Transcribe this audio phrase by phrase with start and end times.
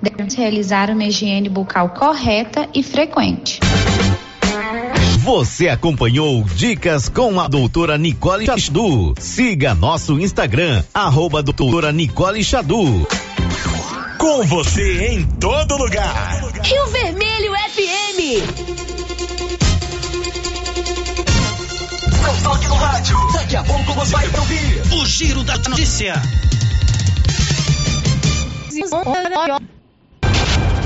[0.00, 3.60] Devemos realizar uma higiene bucal correta e frequente.
[5.18, 9.14] Você acompanhou Dicas com a doutora Nicole Chadu.
[9.18, 13.06] Siga nosso Instagram, arroba doutora Nicole Chadu.
[14.18, 16.40] Com você em todo lugar.
[16.64, 18.18] Rio Vermelho FM.
[22.22, 23.16] Não toque no rádio.
[23.32, 26.14] Daqui a pouco você vai ouvir o Giro da Notícia.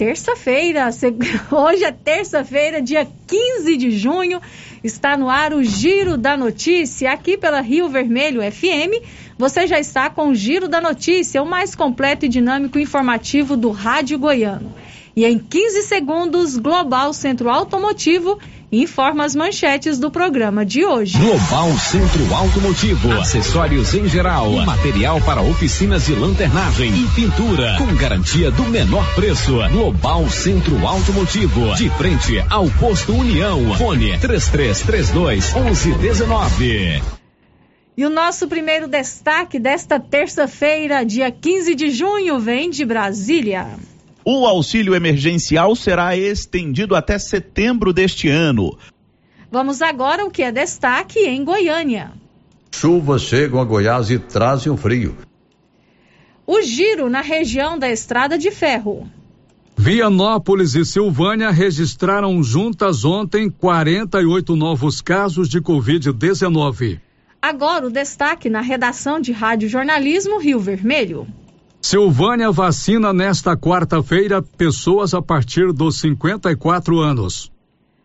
[0.00, 0.88] Terça-feira,
[1.52, 4.40] hoje é terça-feira, dia 15 de junho,
[4.82, 9.04] está no ar o Giro da Notícia, aqui pela Rio Vermelho FM.
[9.36, 13.70] Você já está com o Giro da Notícia, o mais completo e dinâmico informativo do
[13.70, 14.72] Rádio Goiano.
[15.14, 18.38] E em 15 segundos, Global Centro Automotivo
[18.72, 21.18] informa as manchetes do programa de hoje.
[21.18, 28.50] Global Centro Automotivo, acessórios em geral, material para oficinas de lanternagem e pintura, com garantia
[28.50, 29.58] do menor preço.
[29.72, 33.74] Global Centro Automotivo, de frente ao posto União.
[33.74, 37.02] Fone 3332 1119.
[37.96, 43.66] E o nosso primeiro destaque desta terça-feira, dia 15 de junho, vem de Brasília.
[44.24, 48.76] O auxílio emergencial será estendido até setembro deste ano.
[49.50, 52.12] Vamos agora ao que é destaque em Goiânia.
[52.70, 55.16] Chuvas chegam a Goiás e trazem o frio.
[56.46, 59.08] O giro na região da Estrada de Ferro.
[59.76, 67.00] Vianópolis e Silvânia registraram juntas ontem 48 novos casos de Covid-19.
[67.40, 71.26] Agora o destaque na redação de Rádio Jornalismo Rio Vermelho.
[71.82, 77.50] Silvânia vacina nesta quarta-feira pessoas a partir dos 54 anos.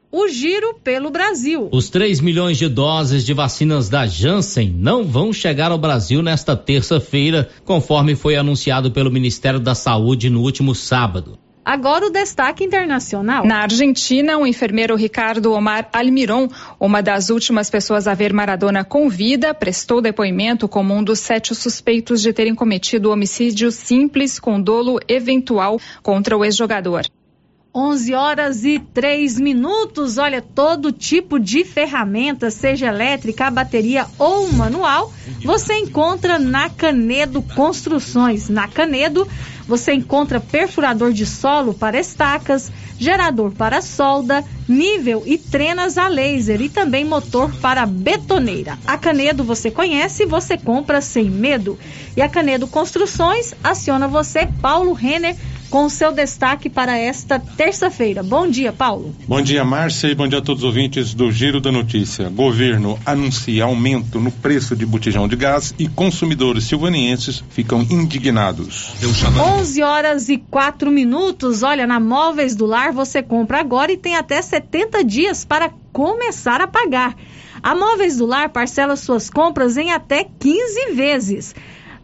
[0.09, 1.68] O giro pelo Brasil.
[1.74, 6.56] Os 3 milhões de doses de vacinas da Janssen não vão chegar ao Brasil nesta
[6.56, 11.38] terça-feira, conforme foi anunciado pelo Ministério da Saúde no último sábado.
[11.66, 13.44] Agora o destaque internacional.
[13.44, 16.48] Na Argentina, o enfermeiro Ricardo Omar Almiron,
[16.80, 21.56] uma das últimas pessoas a ver Maradona com vida, prestou depoimento como um dos sete
[21.56, 27.08] suspeitos de terem cometido homicídio simples com dolo eventual contra o ex-jogador.
[27.75, 30.18] 11 horas e 3 minutos.
[30.18, 35.12] Olha, todo tipo de ferramenta, seja elétrica, bateria ou manual,
[35.44, 38.47] você encontra na Canedo Construções.
[38.47, 39.28] Na Canedo,
[39.68, 46.62] você encontra perfurador de solo para estacas, gerador para solda, nível e trenas a laser
[46.62, 48.78] e também motor para betoneira.
[48.88, 51.78] A Canedo você conhece, você compra sem medo.
[52.16, 55.35] E a Canedo Construções aciona você, Paulo Renner
[55.70, 58.24] com o seu destaque para esta terça-feira.
[58.24, 59.16] Bom dia, Paulo.
[59.28, 62.30] Bom dia, Márcia, e bom dia a todos os ouvintes do Giro da Notícia.
[62.30, 68.94] Governo anuncia aumento no preço de botijão de gás e consumidores silvanienses ficam indignados.
[69.59, 71.64] 11 horas e 4 minutos.
[71.64, 76.62] Olha, na Móveis do Lar você compra agora e tem até 70 dias para começar
[76.62, 77.16] a pagar.
[77.64, 81.56] A Móveis do Lar parcela suas compras em até 15 vezes.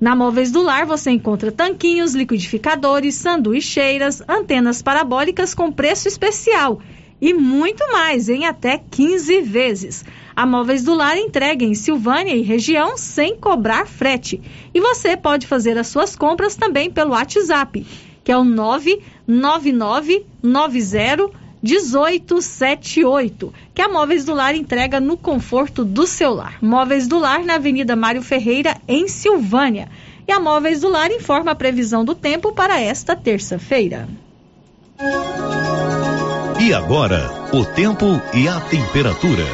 [0.01, 6.81] Na Móveis do Lar você encontra tanquinhos, liquidificadores, sanduicheiras, antenas parabólicas com preço especial
[7.21, 10.03] e muito mais em até 15 vezes.
[10.35, 14.41] A Móveis do Lar entrega em Silvânia e região sem cobrar frete.
[14.73, 17.85] E você pode fazer as suas compras também pelo WhatsApp,
[18.23, 26.33] que é o 99990 1878, que a Móveis do Lar entrega no conforto do seu
[26.33, 26.57] lar.
[26.61, 29.87] Móveis do Lar na Avenida Mário Ferreira, em Silvânia.
[30.27, 34.09] E a Móveis do Lar informa a previsão do tempo para esta terça-feira.
[36.59, 39.45] E agora, o tempo e a temperatura.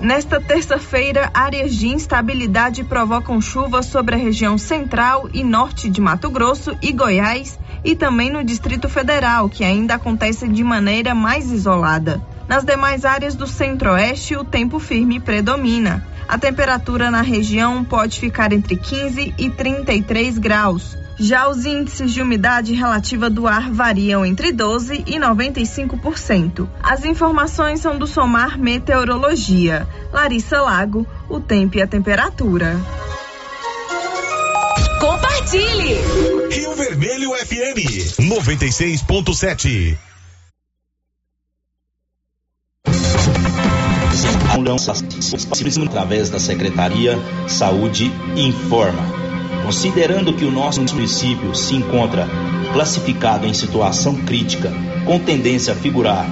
[0.00, 6.30] Nesta terça-feira, áreas de instabilidade provocam chuvas sobre a região central e norte de Mato
[6.30, 12.20] Grosso e Goiás e também no Distrito Federal, que ainda acontece de maneira mais isolada.
[12.48, 16.06] Nas demais áreas do centro-oeste, o tempo firme predomina.
[16.26, 20.96] A temperatura na região pode ficar entre 15 e 33 graus.
[21.20, 26.68] Já os índices de umidade relativa do ar variam entre 12 e 95%.
[26.80, 29.88] As informações são do Somar Meteorologia.
[30.12, 32.78] Larissa Lago, o tempo e a temperatura.
[34.98, 35.94] Compartilhe.
[36.50, 37.78] Rio Vermelho FM
[38.20, 39.96] 96.7.
[45.86, 49.02] através da Secretaria Saúde informa.
[49.64, 52.28] Considerando que o nosso município se encontra
[52.72, 54.72] classificado em situação crítica,
[55.04, 56.26] com tendência a figurar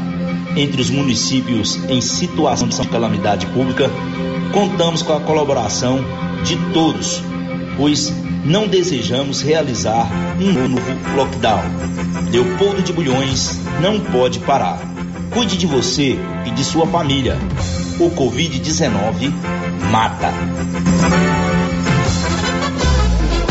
[0.57, 3.91] entre os municípios em situação de calamidade pública,
[4.53, 6.01] contamos com a colaboração
[6.45, 7.23] de todos,
[7.77, 8.13] pois
[8.47, 10.09] não desejamos realizar
[10.41, 11.63] um novo lockdown.
[12.31, 14.79] Leopoldo de Bulhões não pode parar.
[15.33, 16.17] Cuide de você
[16.47, 17.37] e de sua família.
[17.99, 19.33] O Covid-19
[19.91, 20.33] mata.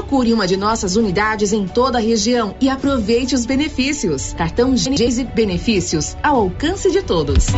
[0.00, 4.32] Procure uma de nossas unidades em toda a região e aproveite os benefícios.
[4.32, 7.48] Cartão Gênese Benefícios ao alcance de todos.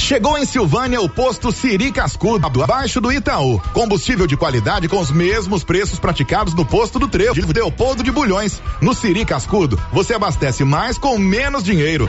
[0.00, 3.60] Chegou em Silvânia o posto Siri Cascudo, abaixo do Itaú.
[3.74, 8.10] Combustível de qualidade com os mesmos preços praticados no posto do Trevo de Leopoldo de
[8.10, 8.58] Bulhões.
[8.80, 12.08] No Siri Cascudo, você abastece mais com menos dinheiro.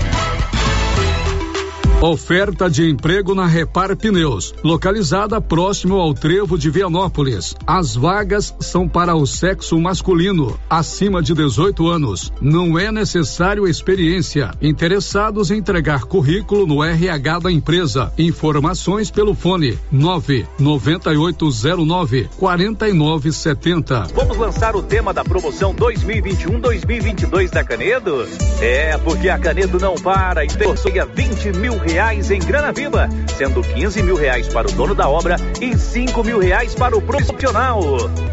[2.03, 7.55] Oferta de emprego na Repar Pneus, localizada próximo ao trevo de Vianópolis.
[7.65, 12.33] As vagas são para o sexo masculino, acima de 18 anos.
[12.41, 14.49] Não é necessário experiência.
[14.59, 18.11] Interessados em entregar currículo no RH da empresa.
[18.17, 24.07] Informações pelo fone 99809 4970.
[24.15, 28.27] Vamos lançar o tema da promoção 2021-2022 da Canedo?
[28.59, 33.09] É, porque a Canedo não para e sorteia 20 mil reais reais em grana viva,
[33.37, 37.01] sendo 15 mil reais para o dono da obra e 5 mil reais para o
[37.01, 37.81] profissional.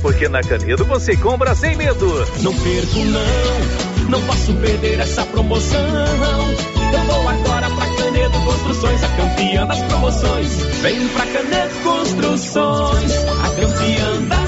[0.00, 2.06] Porque na Canedo você compra sem medo.
[2.40, 5.80] Não perco não, não posso perder essa promoção.
[6.92, 10.54] Eu vou agora pra Canedo Construções, a campeã das promoções.
[10.80, 14.47] Vem pra Canedo Construções, a campeã das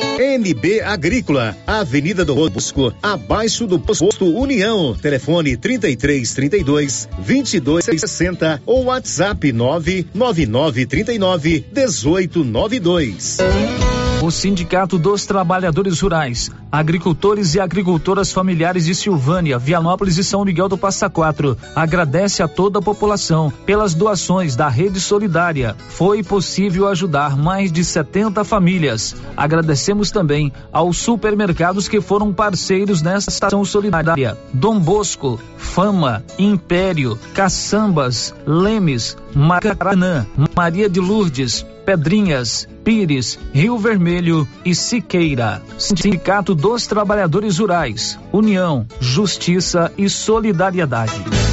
[0.21, 4.95] NB Agrícola, Avenida do Bosco, abaixo do posto União.
[4.95, 13.37] Telefone 33 32 22 60 ou WhatsApp 999 39 18 92.
[14.21, 20.69] O Sindicato dos Trabalhadores Rurais, Agricultores e Agricultoras Familiares de Silvânia, Vianópolis e São Miguel
[20.69, 25.75] do Passa Quatro agradece a toda a população pelas doações da Rede Solidária.
[25.89, 29.15] Foi possível ajudar mais de 70 famílias.
[29.35, 38.35] Agradecemos também aos supermercados que foram parceiros nessa ação solidária: Dom Bosco, Fama, Império, Caçambas,
[38.45, 45.61] Lemes, Maracanã, Maria de Lourdes, Pedrinhas, Pires, Rio Vermelho e Siqueira.
[45.77, 51.50] Sindicato dos Trabalhadores Rurais, União, Justiça e Solidariedade.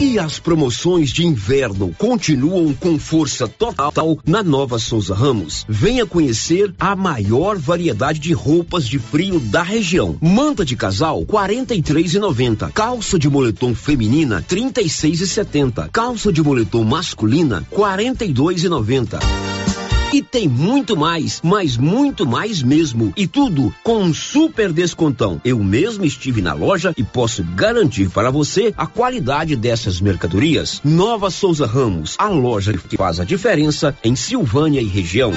[0.00, 5.66] E as promoções de inverno continuam com força total na Nova Souza Ramos.
[5.68, 10.16] Venha conhecer a maior variedade de roupas de frio da região.
[10.20, 12.70] Manta de casal 43,90.
[12.70, 15.90] Calça de moletom feminina 36,70.
[15.90, 19.18] Calça de moletom masculina 42,90.
[19.18, 19.87] E
[20.22, 23.12] tem muito mais, mas muito mais mesmo.
[23.16, 25.40] E tudo com um super descontão.
[25.44, 30.80] Eu mesmo estive na loja e posso garantir para você a qualidade dessas mercadorias.
[30.82, 35.32] Nova Souza Ramos, a loja que faz a diferença em Silvânia e região.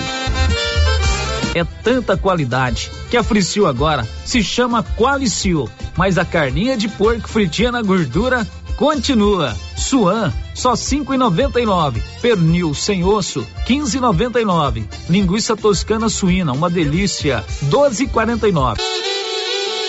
[1.54, 7.28] É tanta qualidade que a Fricil agora se chama Qualicil, mas a carninha de porco
[7.28, 9.56] fritinha na gordura continua.
[9.76, 12.02] Suan, só cinco e noventa e nove.
[12.22, 14.88] Pernil sem osso, quinze e noventa e nove.
[15.10, 18.82] Linguiça toscana suína, uma delícia, doze e quarenta e nove.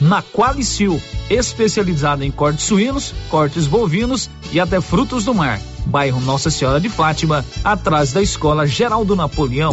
[0.00, 5.60] Na Qualicil, especializada em cortes suínos, cortes bovinos e até frutos do mar.
[5.86, 9.72] Bairro Nossa Senhora de Fátima, atrás da Escola Geraldo Napoleão.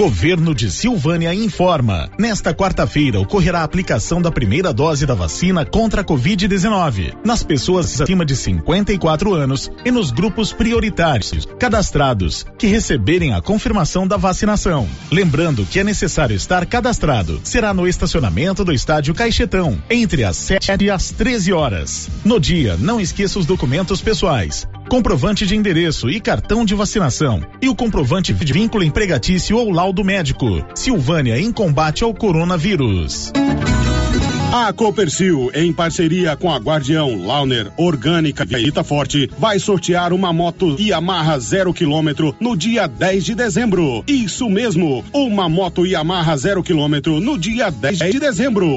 [0.00, 2.08] Governo de Silvânia informa.
[2.18, 8.00] Nesta quarta-feira ocorrerá a aplicação da primeira dose da vacina contra a Covid-19 nas pessoas
[8.00, 14.88] acima de 54 anos e nos grupos prioritários cadastrados que receberem a confirmação da vacinação.
[15.12, 17.38] Lembrando que é necessário estar cadastrado.
[17.44, 22.08] Será no estacionamento do estádio Caixetão entre as 7 e as 13 horas.
[22.24, 27.68] No dia, não esqueça os documentos pessoais comprovante de endereço e cartão de vacinação e
[27.68, 30.64] o comprovante de vínculo empregatício ou laudo médico.
[30.74, 33.32] Silvânia em combate ao coronavírus.
[34.52, 40.32] A Copercil, em parceria com a Guardião, Launer, Orgânica e Ita Forte, vai sortear uma
[40.32, 44.02] moto Yamaha zero quilômetro no dia 10 de dezembro.
[44.08, 48.76] Isso mesmo, uma moto Yamaha zero quilômetro no dia 10 de dezembro.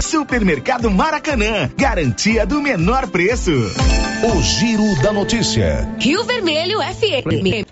[0.00, 3.50] Supermercado Maracanã, garantia do menor preço.
[3.50, 5.88] O Giro da Notícia.
[5.98, 7.66] Rio Vermelho FM.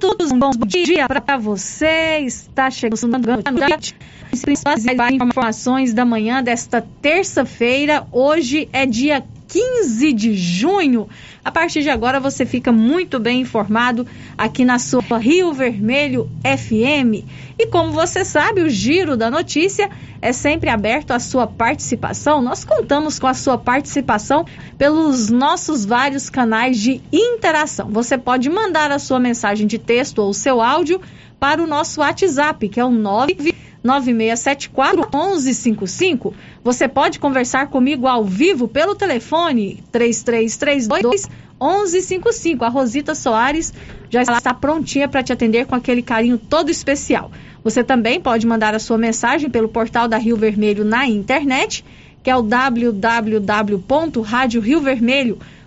[0.00, 2.20] Todos um bom dia para você.
[2.24, 3.94] Está chegando a noite.
[4.32, 8.06] As principais informações da manhã desta terça-feira.
[8.10, 11.08] Hoje é dia 15 de junho.
[11.46, 14.04] A partir de agora você fica muito bem informado
[14.36, 17.24] aqui na sua Rio Vermelho FM.
[17.56, 19.88] E como você sabe, o giro da notícia
[20.20, 22.42] é sempre aberto à sua participação.
[22.42, 24.44] Nós contamos com a sua participação
[24.76, 27.90] pelos nossos vários canais de interação.
[27.92, 31.00] Você pode mandar a sua mensagem de texto ou seu áudio
[31.38, 33.54] para o nosso WhatsApp, que é o 9
[33.86, 36.34] 9674 1155.
[36.62, 41.28] Você pode conversar comigo ao vivo pelo telefone 3332
[41.60, 42.64] 1155.
[42.64, 43.72] A Rosita Soares
[44.10, 47.30] já está prontinha para te atender com aquele carinho todo especial.
[47.64, 51.84] Você também pode mandar a sua mensagem pelo portal da Rio Vermelho na internet,
[52.22, 52.42] que é o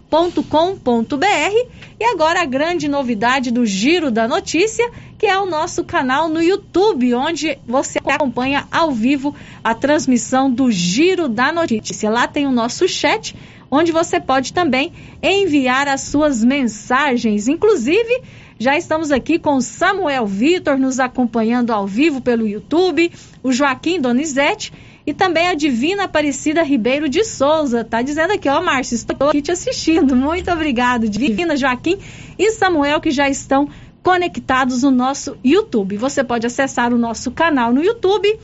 [0.09, 1.69] www.radioriovermelho.com.br.
[1.99, 6.41] E agora a grande novidade do Giro da Notícia, que é o nosso canal no
[6.41, 12.09] YouTube, onde você acompanha ao vivo a transmissão do Giro da Notícia.
[12.09, 13.35] Lá tem o nosso chat,
[13.69, 17.47] onde você pode também enviar as suas mensagens.
[17.47, 18.21] Inclusive,
[18.57, 23.11] já estamos aqui com Samuel Vitor nos acompanhando ao vivo pelo YouTube,
[23.43, 24.73] o Joaquim Donizete
[25.09, 27.83] E também a Divina Aparecida Ribeiro de Souza.
[27.83, 30.15] Tá dizendo aqui, ó, Márcio, estou aqui te assistindo.
[30.15, 31.97] Muito obrigado, Divina, Joaquim
[32.37, 33.67] e Samuel, que já estão
[34.03, 35.97] conectados no nosso YouTube.
[35.97, 38.37] Você pode acessar o nosso canal no YouTube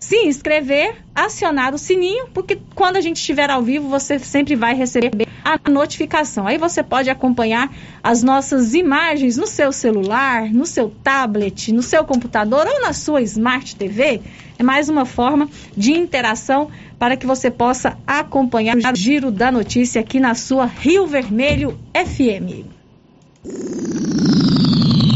[0.00, 4.74] se inscrever, acionar o sininho, porque quando a gente estiver ao vivo, você sempre vai
[4.74, 6.46] receber a notificação.
[6.46, 7.70] Aí você pode acompanhar
[8.02, 13.20] as nossas imagens no seu celular, no seu tablet, no seu computador ou na sua
[13.20, 14.22] Smart TV.
[14.60, 20.02] É mais uma forma de interação para que você possa acompanhar o giro da notícia
[20.02, 22.66] aqui na sua Rio Vermelho FM.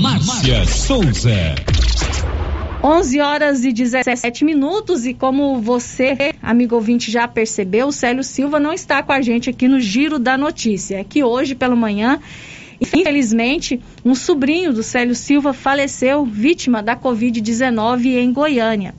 [0.00, 1.54] Márcia Souza.
[2.82, 8.58] 11 horas e 17 minutos e como você, amigo ouvinte, já percebeu, o Célio Silva
[8.58, 11.00] não está com a gente aqui no Giro da Notícia.
[11.00, 12.18] É que hoje pela manhã,
[12.80, 18.94] infelizmente, um sobrinho do Célio Silva faleceu vítima da Covid-19 em Goiânia.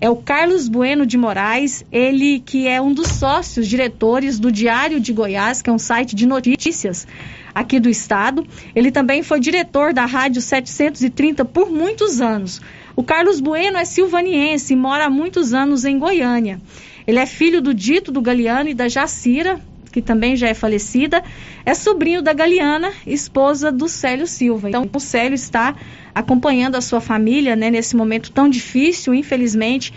[0.00, 5.00] É o Carlos Bueno de Moraes, ele que é um dos sócios diretores do Diário
[5.00, 7.04] de Goiás, que é um site de notícias
[7.52, 8.46] aqui do estado.
[8.76, 12.60] Ele também foi diretor da Rádio 730 por muitos anos.
[12.94, 16.60] O Carlos Bueno é silvaniense e mora há muitos anos em Goiânia.
[17.04, 21.22] Ele é filho do Dito do Galeano e da Jacira, que também já é falecida,
[21.64, 24.68] é sobrinho da Galeana, esposa do Célio Silva.
[24.68, 25.74] Então, o Célio está
[26.14, 29.92] acompanhando a sua família né, nesse momento tão difícil, infelizmente.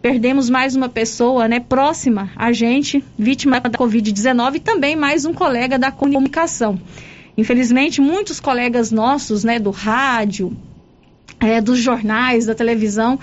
[0.00, 5.32] Perdemos mais uma pessoa né, próxima a gente, vítima da Covid-19, e também mais um
[5.32, 6.78] colega da comunicação.
[7.36, 10.56] Infelizmente, muitos colegas nossos né, do rádio,
[11.40, 13.18] é, dos jornais, da televisão,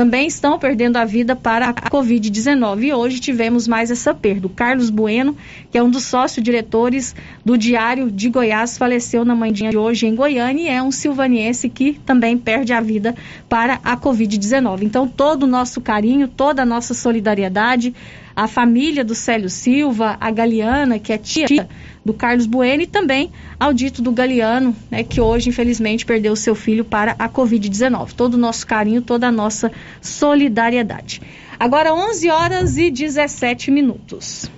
[0.00, 2.84] também estão perdendo a vida para a Covid-19.
[2.84, 4.46] E hoje tivemos mais essa perda.
[4.46, 5.36] O Carlos Bueno,
[5.70, 7.14] que é um dos sócios-diretores
[7.44, 11.68] do Diário de Goiás, faleceu na manhã de hoje em Goiânia e é um silvaniense
[11.68, 13.14] que também perde a vida
[13.46, 14.84] para a Covid-19.
[14.84, 17.94] Então, todo o nosso carinho, toda a nossa solidariedade,
[18.34, 21.68] a família do Célio Silva, a Galeana, que é tia
[22.04, 26.54] do Carlos Bueno, e também ao dito do Galeano, né, que hoje, infelizmente, perdeu seu
[26.54, 28.12] filho para a Covid-19.
[28.12, 29.70] Todo o nosso carinho, toda a nossa
[30.00, 31.20] solidariedade.
[31.58, 34.50] Agora, 11 horas e 17 minutos.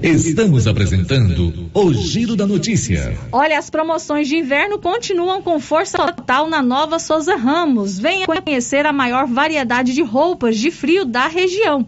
[0.00, 3.16] Estamos apresentando o Giro da Notícia.
[3.32, 7.98] Olha, as promoções de inverno continuam com força total na Nova Souza Ramos.
[7.98, 11.86] Venha conhecer a maior variedade de roupas de frio da região.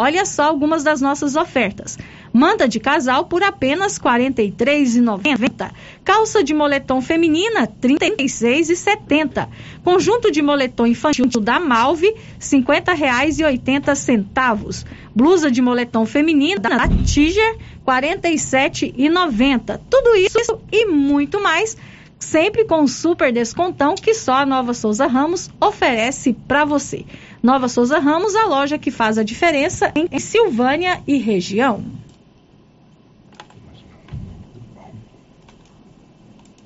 [0.00, 1.98] Olha só algumas das nossas ofertas.
[2.32, 5.72] Manta de casal por apenas R$ 43,90.
[6.04, 9.48] Calça de moletom feminina R$ 36,70.
[9.82, 14.84] Conjunto de moletom infantil da Malve R$ 50,80.
[15.12, 19.80] Blusa de moletom feminina da Tiger R$ 47,90.
[19.90, 21.76] Tudo isso e muito mais
[22.20, 27.04] sempre com um super descontão que só a Nova Souza Ramos oferece para você.
[27.42, 31.84] Nova Souza Ramos, a loja que faz a diferença em Silvânia e região.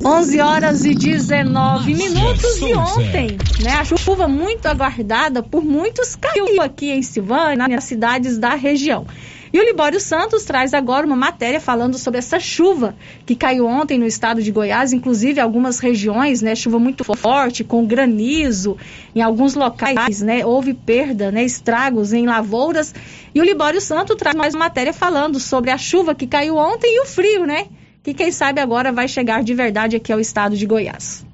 [0.04, 6.60] 11 horas e 19 minutos e ontem, né, a chuva muito aguardada por muitos caiu
[6.60, 9.06] aqui em Silvânia, nas cidades da região.
[9.52, 12.94] E o Libório Santos traz agora uma matéria falando sobre essa chuva
[13.26, 17.84] que caiu ontem no estado de Goiás, inclusive algumas regiões, né, chuva muito forte, com
[17.84, 18.78] granizo,
[19.14, 22.94] em alguns locais, né, houve perda, né, estragos em lavouras.
[23.34, 26.96] E o Libório Santos traz mais uma matéria falando sobre a chuva que caiu ontem
[26.96, 27.66] e o frio, né,
[28.02, 31.26] que quem sabe agora vai chegar de verdade aqui ao estado de Goiás.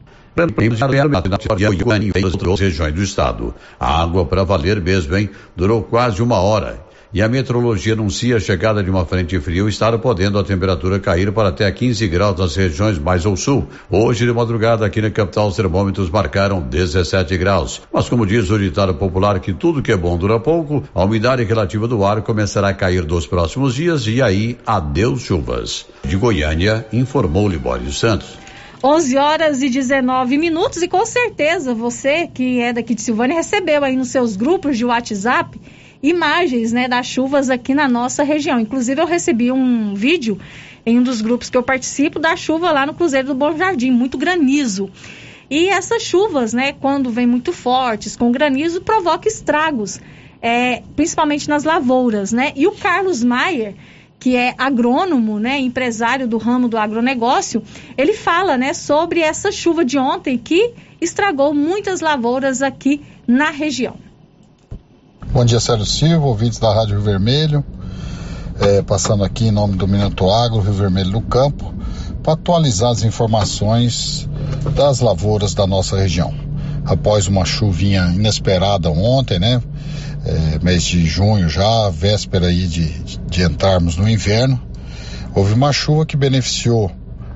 [2.16, 3.54] Em outras regiões do estado.
[3.78, 5.28] A água para valer mesmo, hein?
[5.56, 9.68] Durou quase uma hora e a meteorologia anuncia a chegada de uma frente fria, o
[9.68, 13.66] estado podendo a temperatura cair para até 15 graus nas regiões mais ao sul.
[13.90, 17.80] Hoje de madrugada aqui na capital os termômetros marcaram 17 graus.
[17.92, 21.42] Mas como diz o ditado popular que tudo que é bom dura pouco, a umidade
[21.44, 25.86] relativa do ar começará a cair nos próximos dias e aí adeus chuvas.
[26.04, 28.38] De Goiânia, informou Libório Santos.
[28.82, 33.82] 11 horas e 19 minutos e com certeza você que é daqui de Silvânia recebeu
[33.82, 35.58] aí nos seus grupos de WhatsApp
[36.02, 38.60] imagens né, das chuvas aqui na nossa região.
[38.60, 40.38] Inclusive, eu recebi um vídeo
[40.86, 43.90] em um dos grupos que eu participo da chuva lá no Cruzeiro do Bom Jardim,
[43.90, 44.90] muito granizo.
[45.50, 49.98] E essas chuvas, né, quando vêm muito fortes, com granizo, provoca estragos,
[50.42, 52.52] é, principalmente nas lavouras, né?
[52.54, 53.74] E o Carlos Maier,
[54.18, 57.62] que é agrônomo, né, empresário do ramo do agronegócio,
[57.96, 64.07] ele fala, né, sobre essa chuva de ontem que estragou muitas lavouras aqui na região.
[65.38, 67.64] Bom dia, Sérgio Silva, ouvintes da Rádio Rio Vermelho.
[68.58, 71.72] É, passando aqui em nome do Minuto Agro, Rio Vermelho do Campo,
[72.24, 74.28] para atualizar as informações
[74.74, 76.34] das lavouras da nossa região.
[76.84, 79.62] Após uma chuvinha inesperada ontem, né?
[80.26, 82.88] é, mês de junho já, véspera aí de,
[83.30, 84.60] de entrarmos no inverno,
[85.36, 86.90] houve uma chuva que beneficiou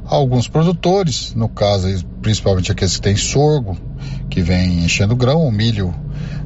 [0.04, 3.76] alguns produtores, no caso principalmente aqueles que têm sorgo,
[4.28, 5.94] que vem enchendo grão, o milho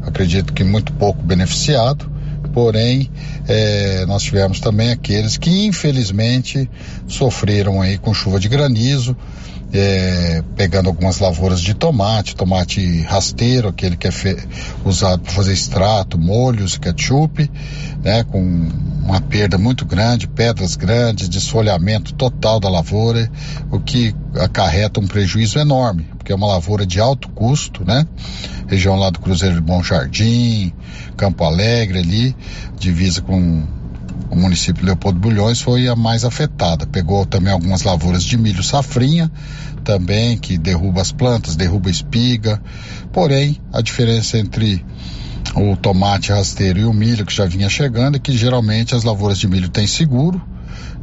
[0.07, 2.11] acredito que muito pouco beneficiado,
[2.53, 3.11] porém
[3.49, 6.71] é, nós tivemos também aqueles que infelizmente
[7.07, 9.17] sofreram aí com chuva de granizo,
[9.73, 14.11] é, pegando algumas lavouras de tomate, tomate rasteiro, aquele que é
[14.85, 17.51] usado para fazer extrato, molhos, ketchup,
[18.03, 23.31] né, com uma perda muito grande, pedras grandes, desfolhamento total da lavoura,
[23.71, 28.07] o que acarreta um prejuízo enorme, porque é uma lavoura de alto custo, né?
[28.67, 30.73] Região lá do Cruzeiro de Bom Jardim,
[31.17, 32.37] Campo Alegre ali,
[32.79, 33.65] divisa com
[34.31, 36.87] o município Leopoldo Bulhões foi a mais afetada.
[36.87, 39.31] Pegou também algumas lavouras de milho safrinha,
[39.85, 42.61] também, que derruba as plantas, derruba espiga.
[43.13, 44.85] Porém, a diferença entre
[45.55, 49.39] o tomate rasteiro e o milho que já vinha chegando é que geralmente as lavouras
[49.39, 50.43] de milho têm seguro,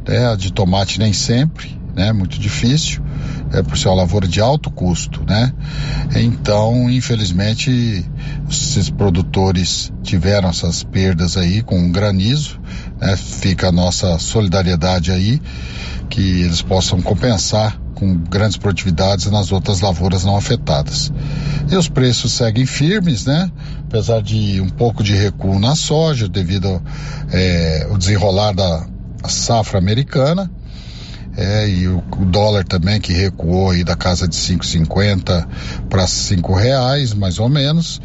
[0.06, 0.32] né?
[0.32, 2.12] A de tomate nem sempre, né?
[2.12, 3.02] Muito difícil,
[3.52, 5.52] é por ser uma lavoura de alto custo, né?
[6.16, 8.04] Então, infelizmente,
[8.48, 12.60] esses produtores tiveram essas perdas aí com granizo,
[13.00, 13.16] né?
[13.16, 15.40] Fica a nossa solidariedade aí,
[16.08, 21.12] que eles possam compensar com grandes produtividades nas outras lavouras não afetadas.
[21.70, 23.50] E os preços seguem firmes, né?
[23.86, 26.82] Apesar de um pouco de recuo na soja devido
[27.32, 28.86] é, ao desenrolar da
[29.26, 30.50] safra americana,
[31.36, 35.46] é, e o, o, dólar também que recuou aí da casa de 5,50
[35.88, 38.00] para cinco reais, mais ou menos.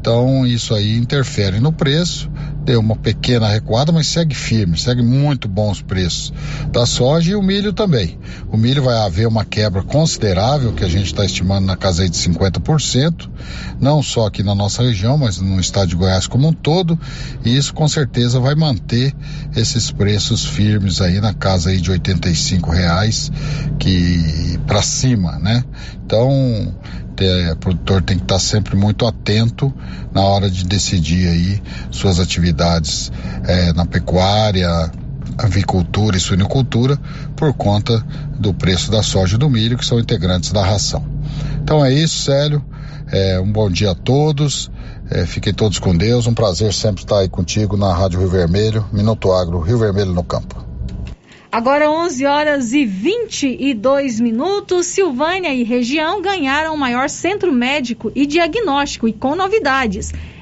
[0.00, 2.30] Então isso aí interfere no preço,
[2.64, 6.32] deu uma pequena recuada, mas segue firme, segue muito bons preços
[6.70, 8.18] da soja e o milho também.
[8.50, 12.16] O milho vai haver uma quebra considerável, que a gente está estimando na casa de
[12.16, 13.28] 50%,
[13.80, 16.98] não só aqui na nossa região, mas no estado de Goiás como um todo,
[17.44, 19.14] e isso com certeza vai manter
[19.56, 23.30] esses preços firmes aí na casa aí de 85 reais
[23.78, 25.64] que para cima, né?
[26.04, 26.74] Então
[27.52, 29.72] o produtor tem que estar sempre muito atento
[30.12, 32.49] na hora de decidir aí suas atividades
[33.46, 34.90] é, na pecuária,
[35.38, 36.98] avicultura e suinicultura
[37.36, 38.04] por conta
[38.38, 41.04] do preço da soja e do milho que são integrantes da ração.
[41.62, 42.64] Então é isso, Célio.
[43.12, 44.70] É, um bom dia a todos.
[45.10, 46.26] É, fiquem todos com Deus.
[46.26, 50.22] Um prazer sempre estar aí contigo na Rádio Rio Vermelho, Minuto Agro, Rio Vermelho no
[50.22, 50.70] campo.
[51.52, 54.86] Agora 11 horas e 22 minutos.
[54.86, 60.12] Silvânia e região ganharam o maior centro médico e diagnóstico e com novidades.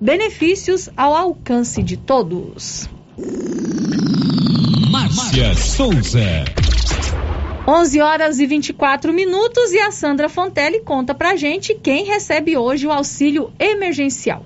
[0.00, 2.86] Benefícios ao alcance de todos.
[4.90, 6.44] Márcia Souza.
[7.66, 12.86] 11 horas e 24 minutos e a Sandra Fontelli conta pra gente quem recebe hoje
[12.86, 14.44] o auxílio emergencial.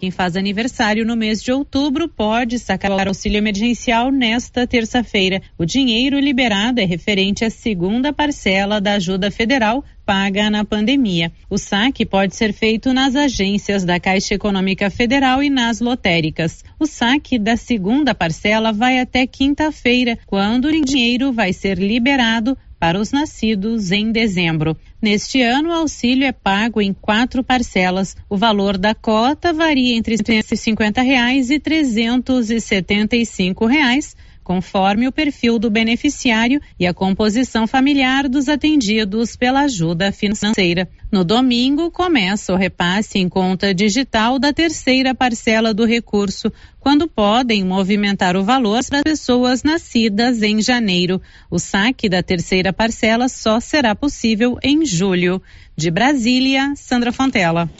[0.00, 5.42] Quem faz aniversário no mês de outubro pode sacar o auxílio emergencial nesta terça-feira.
[5.58, 11.30] O dinheiro liberado é referente à segunda parcela da ajuda federal paga na pandemia.
[11.50, 16.64] O saque pode ser feito nas agências da Caixa Econômica Federal e nas lotéricas.
[16.78, 22.98] O saque da segunda parcela vai até quinta-feira, quando o dinheiro vai ser liberado para
[22.98, 24.74] os nascidos em dezembro.
[25.02, 28.16] Neste ano, o auxílio é pago em quatro parcelas.
[28.28, 35.70] O valor da cota varia entre 350 reais e 375 reais conforme o perfil do
[35.70, 40.88] beneficiário e a composição familiar dos atendidos pela ajuda financeira.
[41.10, 47.64] No domingo, começa o repasse em conta digital da terceira parcela do recurso, quando podem
[47.64, 51.20] movimentar o valor para pessoas nascidas em janeiro.
[51.50, 55.42] O saque da terceira parcela só será possível em julho.
[55.76, 57.70] De Brasília, Sandra Fontela.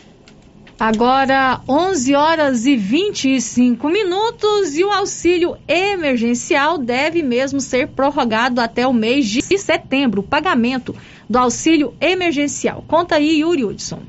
[0.81, 8.87] Agora 11 horas e 25 minutos e o auxílio emergencial deve mesmo ser prorrogado até
[8.87, 10.23] o mês de setembro.
[10.23, 10.97] O pagamento
[11.29, 12.83] do auxílio emergencial.
[12.89, 14.01] Conta aí, Yuri Hudson.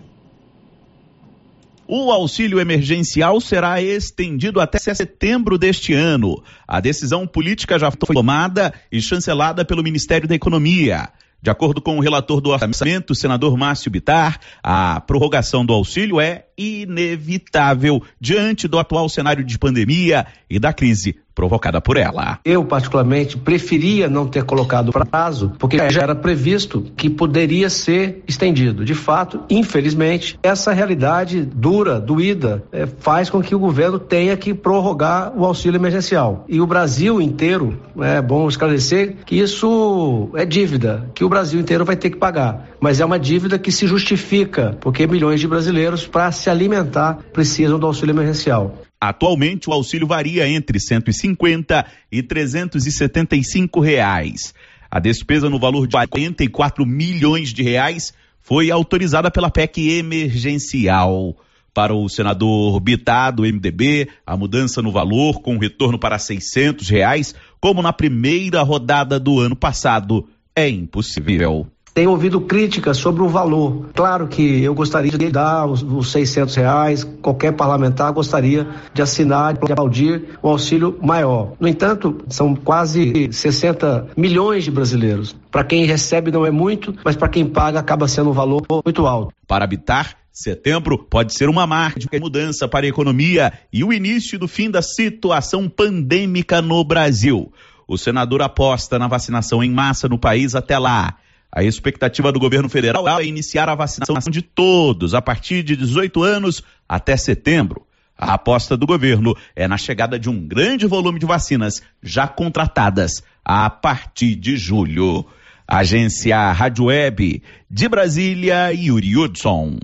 [1.85, 6.41] O auxílio emergencial será estendido até setembro deste ano.
[6.65, 11.09] A decisão política já foi tomada e chancelada pelo Ministério da Economia.
[11.43, 16.45] De acordo com o relator do orçamento, senador Márcio Bitar, a prorrogação do auxílio é
[16.61, 22.39] inevitável diante do atual cenário de pandemia e da crise provocada por ela.
[22.43, 28.83] Eu, particularmente, preferia não ter colocado prazo, porque já era previsto que poderia ser estendido.
[28.83, 34.53] De fato, infelizmente, essa realidade dura, doída, é, faz com que o governo tenha que
[34.53, 36.45] prorrogar o auxílio emergencial.
[36.47, 41.85] E o Brasil inteiro, é bom esclarecer que isso é dívida, que o Brasil inteiro
[41.85, 42.70] vai ter que pagar.
[42.81, 47.77] Mas é uma dívida que se justifica, porque milhões de brasileiros, para se alimentar, precisam
[47.77, 48.81] do auxílio emergencial.
[48.99, 54.51] Atualmente o auxílio varia entre 150 e 375 reais.
[54.89, 61.37] A despesa no valor de 44 milhões de reais foi autorizada pela PEC emergencial.
[61.75, 67.35] Para o senador Bittar, do MDB, a mudança no valor com retorno para 600 reais,
[67.59, 71.67] como na primeira rodada do ano passado, é impossível.
[71.93, 73.89] Tenho ouvido críticas sobre o valor.
[73.93, 79.53] Claro que eu gostaria de dar os, os 600 reais, qualquer parlamentar gostaria de assinar,
[79.53, 81.53] de aplaudir um auxílio maior.
[81.59, 85.35] No entanto, são quase 60 milhões de brasileiros.
[85.51, 89.05] Para quem recebe não é muito, mas para quem paga acaba sendo um valor muito
[89.05, 89.33] alto.
[89.45, 94.39] Para habitar, setembro pode ser uma marca de mudança para a economia e o início
[94.39, 97.51] do fim da situação pandêmica no Brasil.
[97.85, 101.17] O senador aposta na vacinação em massa no país até lá.
[101.53, 106.23] A expectativa do governo federal é iniciar a vacinação de todos a partir de 18
[106.23, 107.85] anos até setembro.
[108.17, 113.23] A aposta do governo é na chegada de um grande volume de vacinas já contratadas
[113.43, 115.25] a partir de julho.
[115.67, 119.77] Agência Rádio Web de Brasília, Yuri Hudson.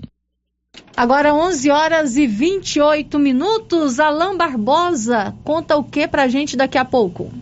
[0.96, 3.98] Agora 11 horas e 28 minutos.
[3.98, 7.32] Alain Barbosa conta o que pra gente daqui a pouco?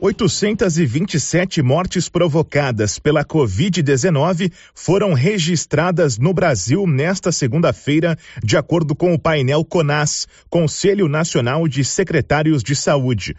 [0.00, 9.18] 827 mortes provocadas pela Covid-19 foram registradas no Brasil nesta segunda-feira, de acordo com o
[9.18, 13.34] painel CONAS, Conselho Nacional de Secretários de Saúde.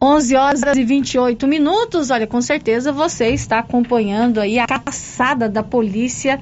[0.00, 2.10] 11 horas e 28 minutos.
[2.10, 6.40] Olha, com certeza você está acompanhando aí a caçada da polícia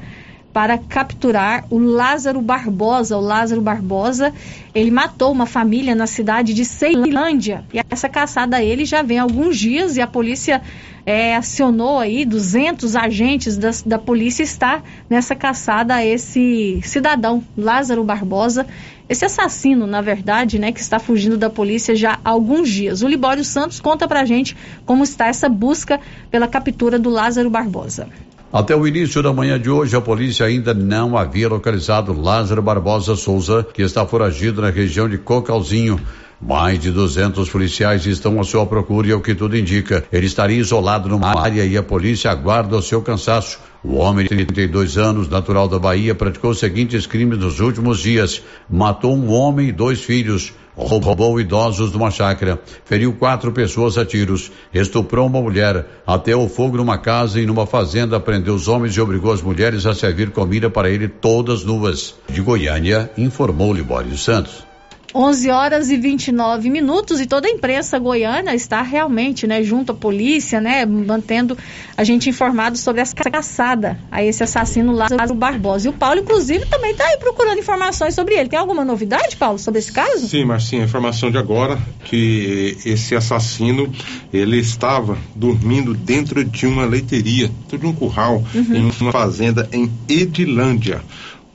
[0.57, 3.19] para capturar o Lázaro Barbosa.
[3.19, 4.33] O Lázaro Barbosa,
[4.75, 7.62] ele matou uma família na cidade de Ceilândia.
[7.75, 10.62] E essa caçada ele já vem há alguns dias e a polícia
[11.05, 18.03] é, acionou aí 200 agentes da, da polícia está nessa caçada a esse cidadão, Lázaro
[18.03, 18.66] Barbosa.
[19.11, 23.03] Esse assassino, na verdade, né, que está fugindo da polícia já há alguns dias.
[23.03, 28.09] O Libório Santos conta pra gente como está essa busca pela captura do Lázaro Barbosa.
[28.53, 33.17] Até o início da manhã de hoje, a polícia ainda não havia localizado Lázaro Barbosa
[33.17, 36.01] Souza, que está foragido na região de Cocalzinho.
[36.40, 40.59] Mais de 200 policiais estão à sua procura e, ao que tudo indica, ele estaria
[40.59, 43.59] isolado numa área e a polícia aguarda o seu cansaço.
[43.83, 48.42] O homem de 32 anos, natural da Bahia, praticou os seguintes crimes nos últimos dias:
[48.68, 54.51] matou um homem e dois filhos, roubou idosos numa chácara, feriu quatro pessoas a tiros,
[54.75, 59.33] estuprou uma mulher, ateou fogo numa casa e numa fazenda, prendeu os homens e obrigou
[59.33, 62.14] as mulheres a servir comida para ele todas nuas.
[62.29, 64.76] De Goiânia, informou Libório Santos.
[65.14, 69.95] 11 horas e 29 minutos e toda a imprensa goiana está realmente, né, junto à
[69.95, 71.57] polícia, né, mantendo
[71.97, 75.88] a gente informado sobre essa caçada a esse assassino Lázaro Barbosa.
[75.88, 78.49] E o Paulo, inclusive, também está aí procurando informações sobre ele.
[78.49, 80.29] Tem alguma novidade, Paulo, sobre esse caso?
[80.29, 83.90] Sim, Marcinha, informação de agora que esse assassino,
[84.33, 88.75] ele estava dormindo dentro de uma leiteria, dentro de um curral, uhum.
[88.75, 91.01] em uma fazenda em Edilândia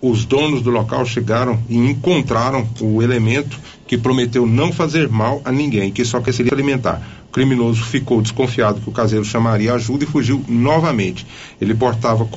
[0.02, 5.52] os donos do local chegaram e encontraram o elemento que prometeu não fazer mal a
[5.52, 7.02] ninguém, que só queria se alimentar.
[7.28, 11.26] O criminoso ficou desconfiado que o caseiro chamaria ajuda e fugiu novamente.
[11.60, 12.28] Ele portava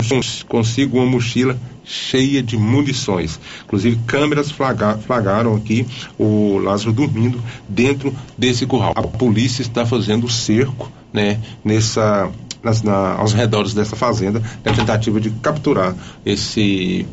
[0.47, 3.39] consigo uma mochila cheia de munições.
[3.65, 5.87] Inclusive, câmeras flagraram aqui
[6.19, 8.93] o Lázaro dormindo dentro desse curral.
[8.97, 12.31] A polícia está fazendo cerco, né, nessa,
[12.63, 17.07] nas, na, aos redores dessa fazenda, na tentativa de capturar esse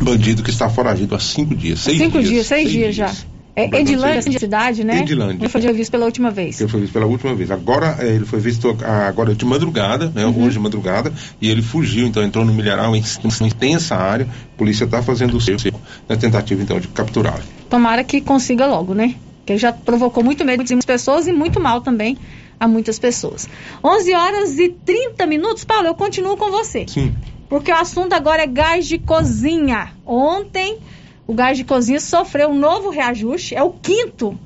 [0.00, 1.80] bandido que está foragido há cinco dias.
[1.80, 3.40] Seis cinco dias, dias seis, dias, dias, já.
[3.56, 5.00] É Edilândia, cidade, né?
[5.00, 5.42] Edilândia.
[5.42, 6.60] Ele foi visto pela última vez.
[6.60, 7.50] Ele foi visto pela última vez.
[7.50, 10.24] Agora é, ele foi visto agora de madrugada, né?
[10.24, 10.44] Uhum.
[10.44, 14.26] Hoje de madrugada, e ele fugiu, então entrou no milharal em uma intensa área.
[14.26, 17.42] A polícia está fazendo o cerco na tentativa então de capturá-lo.
[17.68, 19.14] Tomara que consiga logo, né?
[19.44, 22.16] Que ele já provocou muito medo de muitas pessoas e muito mal também
[22.58, 23.48] a muitas pessoas.
[23.82, 25.64] 11 horas e 30 minutos.
[25.64, 26.86] Paulo, eu continuo com você.
[26.88, 27.12] Sim
[27.50, 29.92] porque o assunto agora é gás de cozinha.
[30.06, 30.78] Ontem,
[31.26, 34.38] o gás de cozinha sofreu um novo reajuste, é o quinto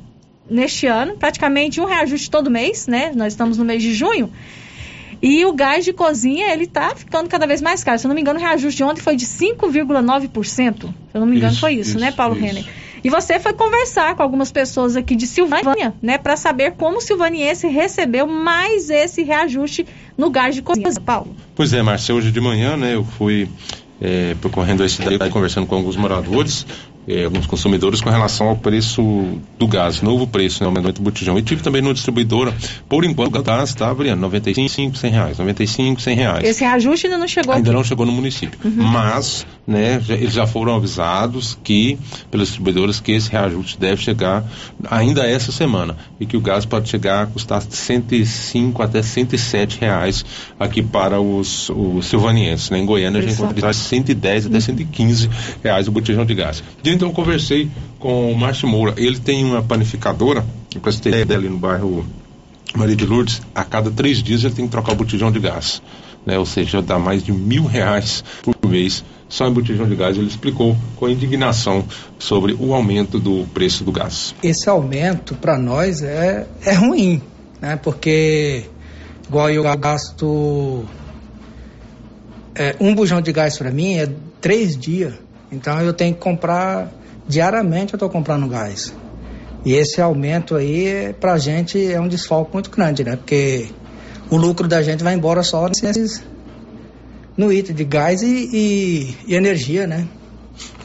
[0.49, 3.13] neste ano, praticamente um reajuste todo mês, né?
[3.15, 4.33] Nós estamos no mês de junho.
[5.21, 7.99] E o gás de cozinha, ele tá ficando cada vez mais caro.
[7.99, 10.81] Se eu não me engano, o reajuste de ontem foi de 5,9%.
[10.81, 12.45] Se eu não me engano, Isso, foi isso, isso, né, Paulo isso.
[12.45, 12.65] Renner?
[13.05, 17.01] E você foi conversar com algumas pessoas aqui de Silvânia, né, para saber como o
[17.03, 19.87] silvaniense recebeu mais esse reajuste
[20.17, 21.37] no gás de cozinha, Paulo.
[21.55, 23.47] Pois é, Márcia, hoje de manhã, né, eu fui
[24.01, 26.67] é, percorrendo a cidade, conversando com alguns moradores,
[27.07, 29.03] é, alguns consumidores com relação ao preço
[29.59, 31.39] do gás, novo preço, né, aumento do botijão.
[31.39, 32.55] E tive também no distribuidora,
[32.89, 36.45] por enquanto o gás está variando, 95, 100 reais, 95, 100 reais.
[36.49, 37.77] Esse reajuste ainda não chegou Ainda aqui.
[37.77, 38.59] não chegou no município.
[38.65, 38.73] Uhum.
[38.85, 41.99] Mas, né, já- eles já foram avisados que,
[42.31, 44.45] pelos distribuidores, que esse reajuste deve chegar
[44.91, 45.97] ainda essa semana.
[46.19, 50.25] E que o gás pode chegar a custar 105 até 107 reais
[50.59, 52.71] aqui para os, os silvanienses.
[52.71, 52.79] Né?
[52.79, 55.29] Em Goiânia a gente encontra de 110 até 115
[55.63, 56.63] reais o botijão de gás.
[56.83, 58.95] E então eu conversei com o Márcio Moura.
[58.97, 60.45] Ele tem uma panificadora,
[60.81, 62.07] para você ter ideia, ali no bairro
[62.75, 65.81] Maria de Lourdes, a cada três dias ele tem que trocar o botijão de gás.
[66.27, 66.39] Né?
[66.39, 70.17] Ou seja, dá mais de mil reais por mês só em botijão de gás.
[70.17, 71.85] Ele explicou com indignação
[72.19, 74.35] sobre o aumento do preço do gás.
[74.43, 77.21] esse aumento para nós é, é ruim,
[77.61, 77.77] né?
[77.77, 78.65] Porque
[79.29, 80.85] igual eu gasto
[82.55, 84.09] é, um bujão de gás para mim é
[84.41, 85.15] três dias,
[85.55, 86.91] então eu tenho que comprar
[87.27, 88.95] diariamente eu estou comprando gás.
[89.65, 93.17] E esse aumento aí para a gente é um desfalque muito grande, né?
[93.17, 93.69] Porque
[94.31, 96.23] o lucro da gente vai embora só nesses
[97.37, 100.07] no item de gás e, e- e energia, né?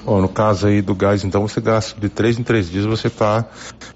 [0.06, 3.08] Ó, no caso aí do gás, então você gasta de três em três dias, você
[3.08, 3.46] está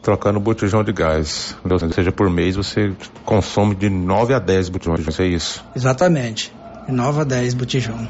[0.01, 1.55] trocando botijão de gás.
[1.63, 2.91] Ou seja, por mês você
[3.25, 5.63] consome de 9 a 10 botijões, é isso.
[5.75, 6.53] Exatamente.
[6.85, 8.07] De 9 a 10 botijão.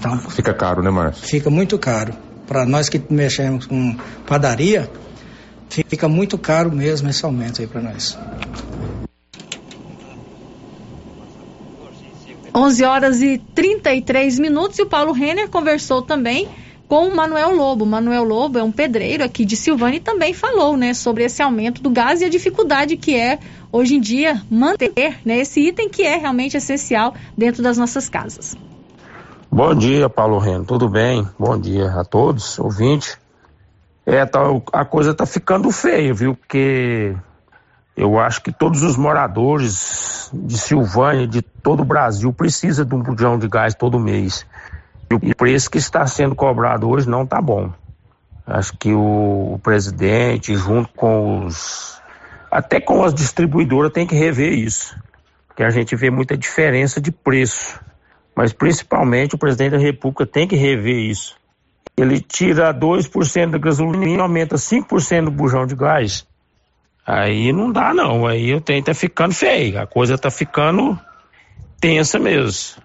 [0.00, 1.28] Então, Fica caro, né, Márcio?
[1.28, 2.14] fica muito caro.
[2.46, 3.94] Para nós que mexemos com
[4.26, 4.90] padaria,
[5.68, 8.18] fica muito caro mesmo esse aumento aí para nós.
[12.52, 16.48] 11 horas e 33 minutos e o Paulo Renner conversou também
[16.88, 17.84] com o Manuel Lobo.
[17.84, 21.40] O Manuel Lobo é um pedreiro aqui de Silvânia e também falou, né, sobre esse
[21.42, 23.38] aumento do gás e a dificuldade que é
[23.70, 28.56] hoje em dia manter, né, esse item que é realmente essencial dentro das nossas casas.
[29.52, 30.64] Bom dia, Paulo Reno.
[30.64, 31.28] Tudo bem?
[31.36, 33.18] Bom dia a todos, ouvintes.
[34.06, 36.36] É, tá, a coisa tá ficando feia, viu?
[36.36, 37.16] Porque
[37.96, 43.02] eu acho que todos os moradores de Silvânia, de todo o Brasil, precisam de um
[43.02, 44.46] bujão de gás todo mês.
[45.10, 47.72] E o preço que está sendo cobrado hoje não tá bom.
[48.46, 52.00] Acho que o, o presidente, junto com os.
[52.52, 54.96] até com as distribuidoras, tem que rever isso.
[55.48, 57.80] Porque a gente vê muita diferença de preço
[58.40, 61.36] mas principalmente o presidente da República tem que rever isso.
[61.94, 66.26] Ele tira 2% da gasolina e aumenta 5% do bujão de gás.
[67.06, 70.98] Aí não dá não, aí o trem tá ficando feio, a coisa tá ficando
[71.78, 72.82] tensa mesmo.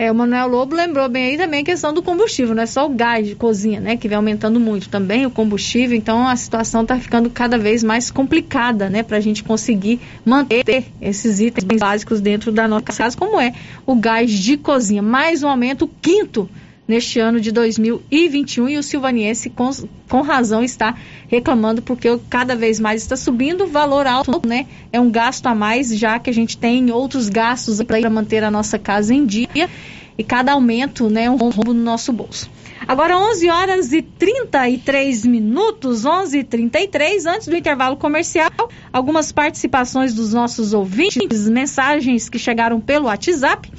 [0.00, 2.86] É, o Manuel Lobo lembrou bem aí também a questão do combustível, não é só
[2.86, 6.80] o gás de cozinha, né, que vem aumentando muito também, o combustível, então a situação
[6.80, 12.18] está ficando cada vez mais complicada, né, para a gente conseguir manter esses itens básicos
[12.18, 13.52] dentro da nossa casa, como é
[13.84, 15.02] o gás de cozinha.
[15.02, 16.48] Mais um aumento, quinto
[16.90, 19.70] neste ano de 2021 e o silvaniense com,
[20.08, 20.96] com razão está
[21.28, 24.66] reclamando porque cada vez mais está subindo, valor alto, né?
[24.92, 28.50] É um gasto a mais, já que a gente tem outros gastos para manter a
[28.50, 29.70] nossa casa em dia
[30.18, 32.50] e cada aumento, né, é um rombo no nosso bolso.
[32.88, 38.50] Agora 11 horas e 33 minutos, 11 e 33 antes do intervalo comercial,
[38.92, 43.70] algumas participações dos nossos ouvintes, mensagens que chegaram pelo WhatsApp.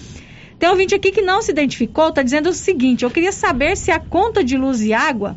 [0.62, 3.76] Tem um ouvinte aqui que não se identificou, está dizendo o seguinte: eu queria saber
[3.76, 5.36] se a conta de luz e água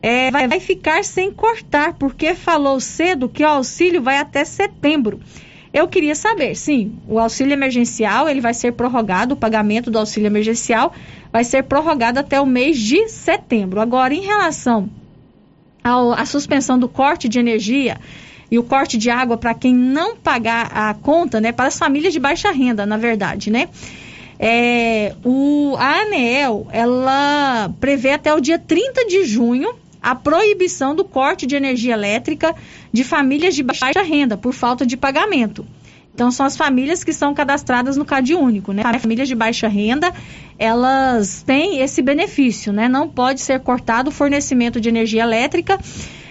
[0.00, 5.18] é, vai, vai ficar sem cortar, porque falou cedo que o auxílio vai até setembro.
[5.74, 10.28] Eu queria saber, sim, o auxílio emergencial ele vai ser prorrogado, o pagamento do auxílio
[10.28, 10.94] emergencial
[11.32, 13.80] vai ser prorrogado até o mês de setembro.
[13.80, 14.88] Agora, em relação
[15.82, 17.98] à suspensão do corte de energia
[18.48, 22.12] e o corte de água para quem não pagar a conta, né, para as famílias
[22.12, 23.68] de baixa renda, na verdade, né?
[24.38, 31.04] É, o, a ANEEL, ela prevê até o dia 30 de junho a proibição do
[31.04, 32.54] corte de energia elétrica
[32.92, 35.66] de famílias de baixa renda por falta de pagamento.
[36.14, 38.82] Então, são as famílias que são cadastradas no Cade Único, né?
[38.98, 40.14] Famílias de baixa renda,
[40.58, 42.88] elas têm esse benefício, né?
[42.88, 45.78] Não pode ser cortado o fornecimento de energia elétrica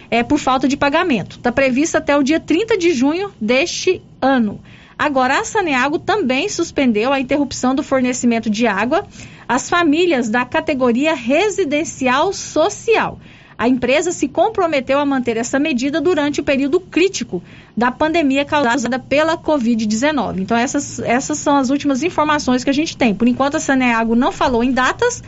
[0.09, 1.37] é, por falta de pagamento.
[1.37, 4.59] Está previsto até o dia 30 de junho deste ano.
[4.97, 9.05] Agora, a Saneago também suspendeu a interrupção do fornecimento de água
[9.47, 13.19] às famílias da categoria residencial social.
[13.57, 17.41] A empresa se comprometeu a manter essa medida durante o período crítico
[17.75, 20.39] da pandemia causada pela Covid-19.
[20.39, 23.15] Então, essas, essas são as últimas informações que a gente tem.
[23.15, 25.23] Por enquanto, a Saneago não falou em datas,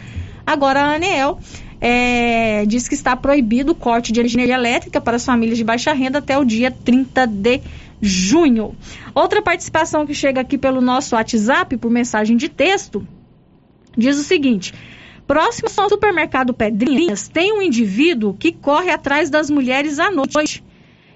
[0.45, 1.39] agora a ANEEL
[1.79, 5.93] é, diz que está proibido o corte de energia elétrica para as famílias de baixa
[5.93, 7.61] renda até o dia 30 de
[8.01, 8.75] junho.
[9.13, 13.07] Outra participação que chega aqui pelo nosso WhatsApp, por mensagem de texto,
[13.97, 14.73] diz o seguinte.
[15.25, 20.63] Próximo ao supermercado Pedrinhas, tem um indivíduo que corre atrás das mulheres à noite.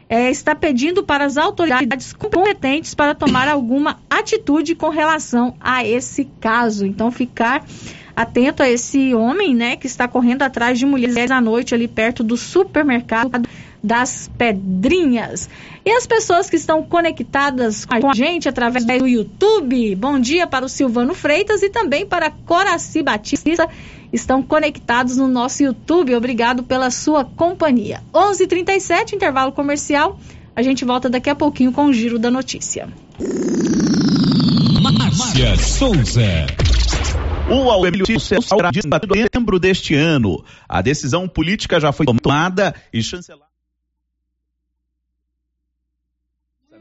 [0.09, 6.25] É, está pedindo para as autoridades competentes para tomar alguma atitude com relação a esse
[6.41, 6.85] caso.
[6.85, 7.65] Então, ficar
[8.13, 12.25] atento a esse homem, né, que está correndo atrás de mulheres à noite ali perto
[12.25, 13.41] do supermercado
[13.83, 15.49] das Pedrinhas.
[15.85, 20.65] E as pessoas que estão conectadas com a gente através do YouTube, bom dia para
[20.65, 23.67] o Silvano Freitas e também para Coraci Batista,
[24.13, 26.15] estão conectados no nosso YouTube.
[26.15, 28.01] Obrigado pela sua companhia.
[28.13, 30.19] 11:37 intervalo comercial.
[30.55, 32.87] A gente volta daqui a pouquinho com o giro da notícia.
[35.17, 36.45] Márcia Souza.
[37.49, 40.43] O Aurélio será de setembro deste ano.
[40.67, 43.50] A decisão política já foi tomada e chancelada.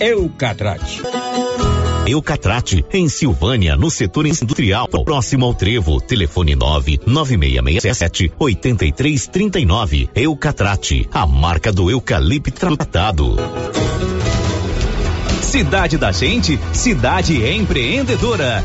[0.00, 1.02] Eucatrate.
[2.06, 6.00] Eucatrate, em Silvânia, no setor industrial, próximo ao Trevo.
[6.00, 10.08] Telefone 99667 8339.
[10.14, 13.36] Eucatrate, a marca do eucalipto tratado.
[15.42, 18.64] Cidade da Gente, cidade empreendedora.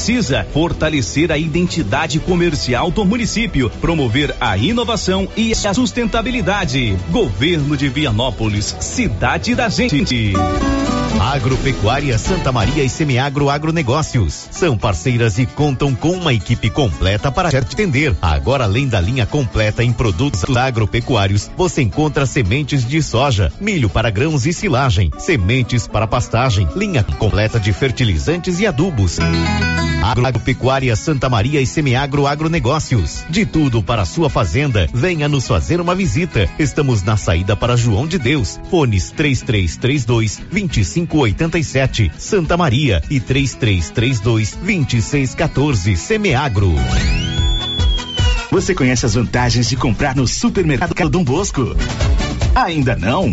[0.00, 6.96] precisa fortalecer a identidade comercial do município, promover a inovação e a sustentabilidade.
[7.10, 10.32] Governo de Vianópolis, cidade da gente.
[11.20, 17.50] Agropecuária Santa Maria e Semiagro Agronegócios são parceiras e contam com uma equipe completa para
[17.50, 18.16] te atender.
[18.22, 24.08] Agora, além da linha completa em produtos agropecuários, você encontra sementes de soja, milho para
[24.08, 29.18] grãos e silagem, sementes para pastagem, linha completa de fertilizantes e adubos.
[30.02, 33.24] Agropecuária Santa Maria e Semiagro Agronegócios.
[33.28, 36.48] De tudo para sua fazenda, venha nos fazer uma visita.
[36.58, 38.60] Estamos na saída para João de Deus.
[38.70, 46.74] Fones 3332 2587 Santa Maria e 3332 2614 Semiagro.
[48.50, 51.76] Você conhece as vantagens de comprar no supermercado Dom Bosco?
[52.54, 53.32] Ainda não?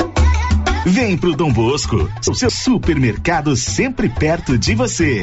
[0.85, 5.21] Vem pro Dom Bosco, o seu supermercado sempre perto de você.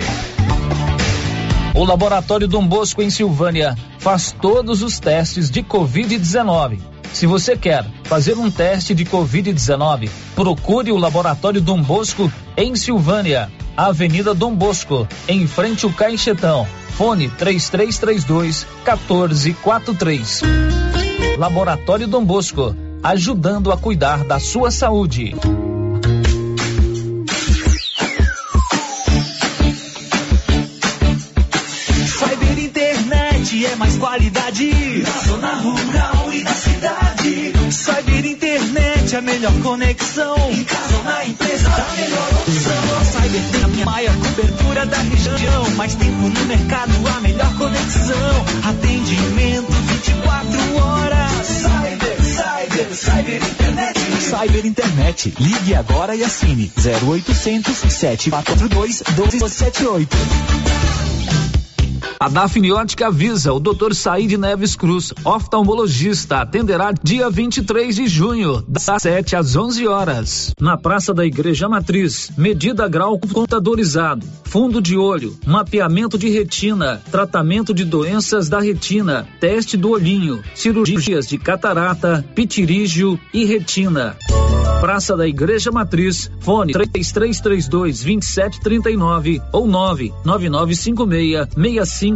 [1.74, 6.78] O Laboratório Dom Bosco em Silvânia faz todos os testes de Covid-19.
[7.12, 13.50] Se você quer fazer um teste de Covid-19, procure o Laboratório Dom Bosco em Silvânia,
[13.76, 16.68] Avenida Dom Bosco, em frente ao Caixetão.
[16.90, 20.42] Fone 3332 1443.
[21.36, 25.34] Laboratório Dom Bosco ajudando a cuidar da sua saúde.
[32.18, 37.52] Cyber Internet é mais qualidade na zona rural e na cidade.
[37.70, 40.36] Cyber Internet é a melhor conexão.
[40.50, 43.04] Em casa ou na empresa, a melhor opção.
[43.04, 45.70] Cyber tem a minha maior cobertura da região.
[45.76, 48.44] Mais tempo no mercado, a melhor conexão.
[48.68, 51.46] Atendimento 24 horas.
[51.46, 51.87] Cyber,
[52.78, 53.98] Cyber, Internet.
[54.20, 55.34] Cyber Internet.
[55.40, 61.07] Ligue agora e assine 0800 742 1278.
[62.20, 63.94] A Dafniótica avisa o Dr.
[63.94, 70.76] Said Neves Cruz, oftalmologista, atenderá dia 23 de junho, das 7 às 11 horas, na
[70.76, 72.32] Praça da Igreja Matriz.
[72.36, 79.76] Medida grau computadorizado, fundo de olho, mapeamento de retina, tratamento de doenças da retina, teste
[79.76, 84.16] do olhinho, cirurgias de catarata, pitirígio e retina.
[84.80, 91.48] Praça da Igreja Matriz, fone 3332 2739 ou 99956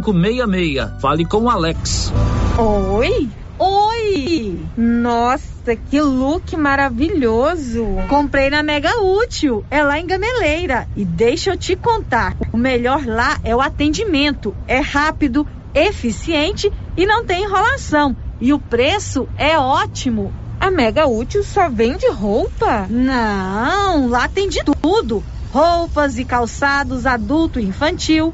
[0.01, 1.01] 6566.
[1.01, 2.11] Fale com o Alex.
[2.57, 3.29] Oi?
[3.59, 4.59] Oi!
[4.75, 7.85] Nossa, que look maravilhoso!
[8.09, 10.87] Comprei na Mega Útil, é lá em Gameleira.
[10.95, 14.55] E deixa eu te contar: o melhor lá é o atendimento.
[14.67, 18.15] É rápido, eficiente e não tem enrolação.
[18.41, 20.33] E o preço é ótimo.
[20.59, 22.87] A Mega Útil só vende roupa?
[22.89, 28.33] Não, lá tem de tudo: roupas e calçados adulto e infantil,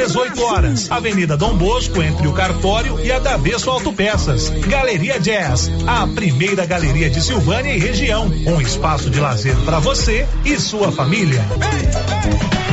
[0.01, 0.91] 18 horas.
[0.91, 4.49] Avenida Dom Bosco, entre o Cartório e a Davesso Autopeças.
[4.49, 8.25] Galeria Jazz, a primeira galeria de Silvânia e região.
[8.47, 11.45] Um espaço de lazer para você e sua família.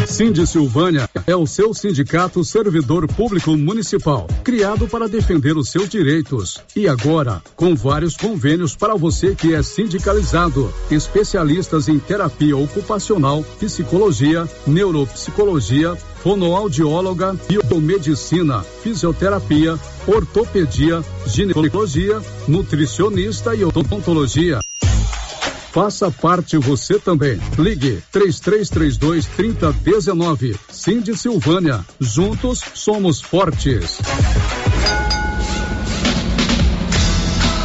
[0.06, 6.62] Cindy Silvânia é o seu sindicato servidor público municipal, criado para defender os seus direitos.
[6.74, 14.48] E agora, com vários convênios para você que é sindicalizado, especialistas em terapia ocupacional, psicologia,
[14.66, 15.94] neuropsicologia,
[16.28, 24.58] fonoaudióloga, biomedicina, fisioterapia, ortopedia, ginecologia, nutricionista e odontologia.
[25.72, 27.40] Faça parte você também.
[27.58, 30.54] Ligue 3332 3019.
[30.70, 31.82] Cindy Silvânia.
[31.98, 33.98] Juntos somos fortes.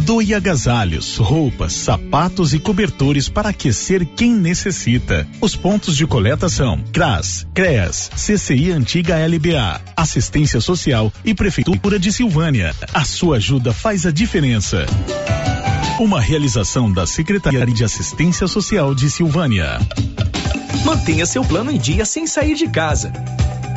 [0.00, 5.28] Doe agasalhos, roupas, sapatos e cobertores para aquecer quem necessita.
[5.40, 12.12] Os pontos de coleta são CRAS, CREAS, CCI Antiga LBA, Assistência Social e Prefeitura de
[12.12, 12.74] Silvânia.
[12.94, 14.86] A sua ajuda faz a diferença.
[16.00, 19.78] Uma realização da Secretaria de Assistência Social de Silvânia.
[20.84, 23.12] Mantenha seu plano em dia sem sair de casa.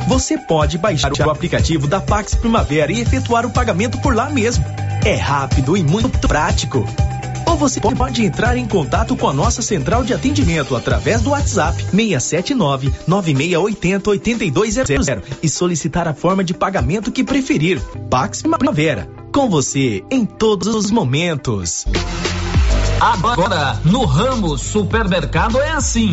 [0.06, 4.64] Você pode baixar o aplicativo da Pax Primavera e efetuar o pagamento por lá mesmo.
[5.04, 6.86] É rápido e muito prático.
[7.46, 11.82] Ou você pode entrar em contato com a nossa central de atendimento através do WhatsApp
[11.82, 15.06] 679 9680 8200
[15.42, 17.80] e solicitar a forma de pagamento que preferir.
[18.10, 21.86] Pax Primavera, com você em todos os momentos.
[23.00, 26.12] Agora, no ramo supermercado é assim.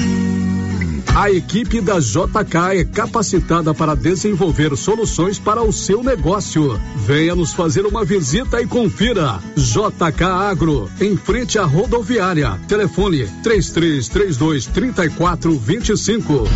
[1.13, 6.79] A equipe da JK é capacitada para desenvolver soluções para o seu negócio.
[6.95, 9.41] Venha nos fazer uma visita e confira.
[9.57, 12.57] JK Agro, em frente à rodoviária.
[12.65, 16.47] Telefone 3332 3425.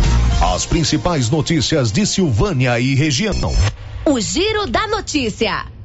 [0.54, 3.54] As principais notícias de Silvânia e região.
[4.06, 5.75] O Giro da Notícia.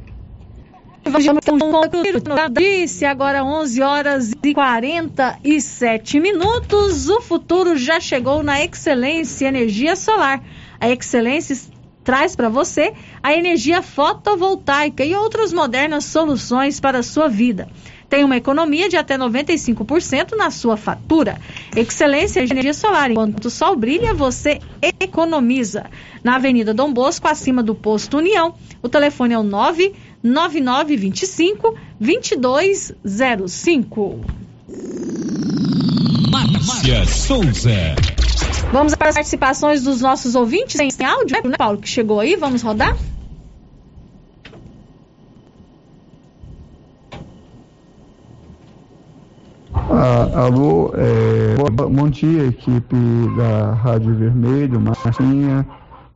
[2.52, 7.10] Disse agora 11 horas e 47 minutos.
[7.10, 10.43] O futuro já chegou na Excelência Energia Solar.
[10.80, 11.58] A Excelência
[12.04, 17.68] traz para você a energia fotovoltaica e outras modernas soluções para a sua vida.
[18.10, 21.39] Tem uma economia de até 95% na sua fatura.
[21.74, 23.10] Excelência energia solar.
[23.10, 24.60] Enquanto o sol brilha, você
[24.99, 25.86] economiza.
[26.22, 28.54] Na Avenida Dom Bosco, acima do posto União.
[28.82, 29.93] O telefone é o 9
[30.24, 34.22] 9925 2205.
[36.32, 37.95] Márcia Souza.
[38.72, 42.36] Vamos para as participações dos nossos ouvintes em áudio, né, Paulo, que chegou aí.
[42.36, 42.95] Vamos rodar?
[49.74, 52.95] Ah, alô, é, bom dia, equipe
[53.36, 55.67] da Rádio Vermelho, Marcinha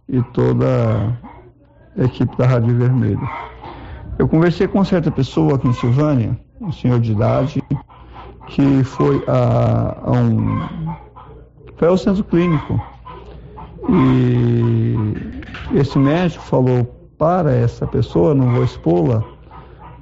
[0.08, 1.18] e toda
[1.98, 3.28] a equipe da Rádio Vermelho.
[4.18, 7.62] Eu conversei com certa pessoa aqui em Silvânia, um senhor de idade,
[8.48, 10.62] que foi a, a um.
[11.76, 12.80] foi ao centro clínico.
[13.90, 14.96] E
[15.78, 16.86] esse médico falou
[17.18, 19.22] para essa pessoa, não vou expô-la,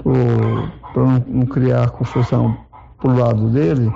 [0.04, 2.56] para não, não criar confusão
[3.00, 3.92] pro lado dele,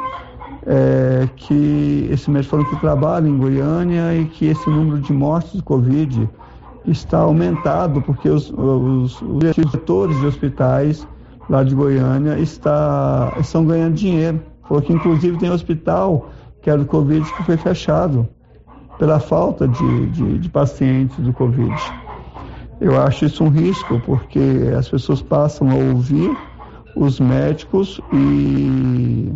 [0.65, 5.53] é, que esse médico falou que trabalha em Goiânia e que esse número de mortes
[5.53, 6.27] de Covid
[6.87, 11.07] está aumentado porque os, os, os diretores de hospitais
[11.49, 14.41] lá de Goiânia está, estão ganhando dinheiro.
[14.67, 16.29] Falou que inclusive tem hospital
[16.61, 18.27] que era do Covid que foi fechado
[18.97, 21.75] pela falta de, de, de pacientes do Covid.
[22.79, 24.39] Eu acho isso um risco porque
[24.77, 26.35] as pessoas passam a ouvir
[26.95, 29.31] os médicos e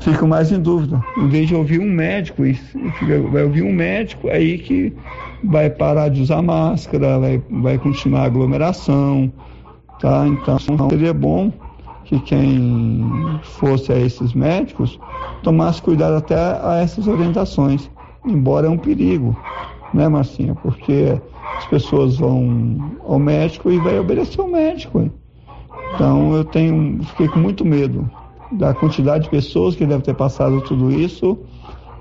[0.00, 1.02] ficam mais em dúvida.
[1.16, 2.42] Em vez de ouvir um médico,
[3.30, 4.94] vai ouvir um médico aí que
[5.44, 9.32] vai parar de usar máscara, vai, vai continuar a aglomeração,
[10.00, 10.26] tá?
[10.26, 11.52] Então seria bom
[12.04, 14.98] que quem fosse a esses médicos
[15.42, 17.90] tomasse cuidado até a essas orientações,
[18.26, 19.36] embora é um perigo,
[19.92, 20.54] né, Marcinha?
[20.54, 21.20] Porque
[21.56, 25.10] as pessoas vão ao médico e vai obedecer ao médico.
[25.94, 28.10] Então eu tenho, fiquei com muito medo
[28.52, 31.38] da quantidade de pessoas que devem ter passado tudo isso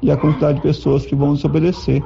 [0.02, 2.04] e a quantidade de pessoas que vão desobedecer.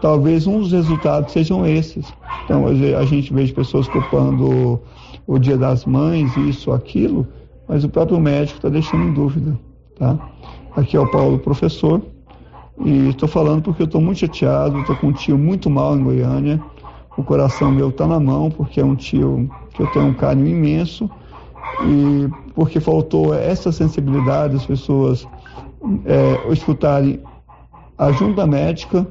[0.00, 2.12] Talvez um dos resultados sejam esses.
[2.44, 4.80] Então a gente vê pessoas culpando
[5.26, 7.26] o Dia das Mães, isso, aquilo,
[7.68, 9.58] mas o próprio médico está deixando em dúvida.
[9.98, 10.16] Tá?
[10.76, 12.00] Aqui é o Paulo, professor,
[12.84, 16.02] e estou falando porque eu estou muito chateado, estou com um tio muito mal em
[16.02, 16.62] Goiânia,
[17.16, 20.48] o coração meu está na mão, porque é um tio que eu tenho um carinho
[20.48, 21.10] imenso,
[21.84, 25.26] e porque faltou essa sensibilidade das pessoas
[26.06, 27.20] é, escutarem
[27.96, 29.06] a junta médica,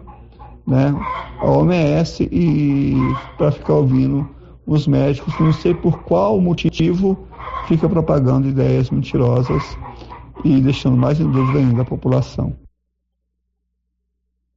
[0.68, 0.93] né,
[1.39, 2.93] a OMS e
[3.38, 4.30] para ficar ouvindo
[4.65, 7.18] os médicos, não sei por qual motivo
[7.68, 9.63] fica propagando ideias mentirosas
[10.43, 12.53] e deixando mais em dúvida ainda a população.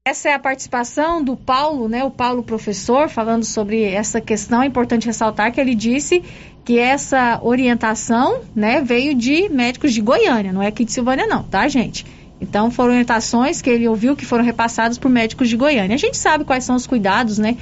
[0.04, 2.02] Essa é a participação do Paulo, né?
[2.02, 4.62] O Paulo professor, falando sobre essa questão.
[4.62, 6.24] É importante ressaltar que ele disse
[6.64, 11.42] que essa orientação, né, veio de médicos de Goiânia, não é aqui de Silvânia, não,
[11.44, 12.04] tá, gente?
[12.40, 15.94] Então foram orientações que ele ouviu que foram repassadas por médicos de Goiânia.
[15.94, 17.56] A gente sabe quais são os cuidados, né,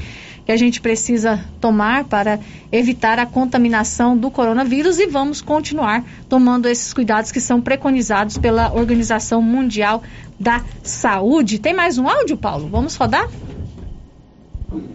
[0.47, 2.39] que a gente precisa tomar para
[2.71, 8.73] evitar a contaminação do coronavírus e vamos continuar tomando esses cuidados que são preconizados pela
[8.73, 10.03] Organização Mundial
[10.39, 11.59] da Saúde.
[11.59, 12.69] Tem mais um áudio, Paulo?
[12.69, 13.29] Vamos rodar?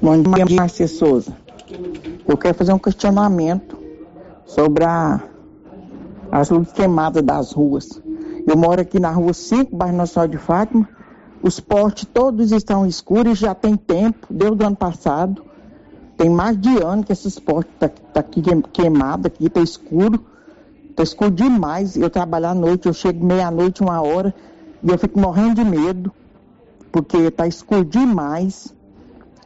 [0.01, 1.35] Bom dia, Márcia Souza.
[2.27, 3.77] Eu quero fazer um questionamento
[4.45, 5.21] sobre a,
[6.31, 8.01] as luzes queimadas das ruas.
[8.45, 10.87] Eu moro aqui na rua 5, bairro Nossa Senhora de Fátima.
[11.41, 15.43] Os postes todos estão escuros, já tem tempo, desde o ano passado.
[16.17, 18.41] Tem mais de ano que esses postes tá, tá aqui
[18.71, 20.23] queimado, aqui tá escuro.
[20.95, 21.95] Tá escuro demais.
[21.95, 24.33] Eu trabalho à noite, eu chego meia-noite, uma hora,
[24.83, 26.11] e eu fico morrendo de medo,
[26.91, 28.73] porque tá escuro demais.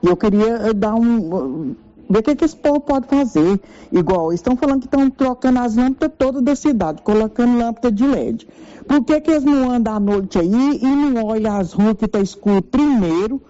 [0.01, 1.75] E eu queria dar um.
[2.09, 3.59] Ver o que, que esse povo pode fazer.
[3.91, 8.47] Igual, estão falando que estão trocando as lâmpadas todas da cidade, colocando lâmpada de LED.
[8.87, 12.05] Por que, que eles não andam à noite aí e não olham as ruas que
[12.05, 13.41] estão tá escuras primeiro?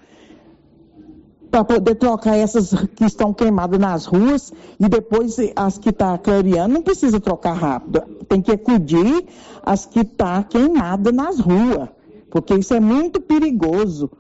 [1.50, 6.18] para poder trocar essas que estão queimadas nas ruas e depois as que estão tá
[6.18, 8.04] clareando, não precisa trocar rápido.
[8.28, 9.26] Tem que acudir
[9.64, 11.90] as que estão tá queimadas nas ruas,
[12.30, 14.12] porque isso é muito perigoso.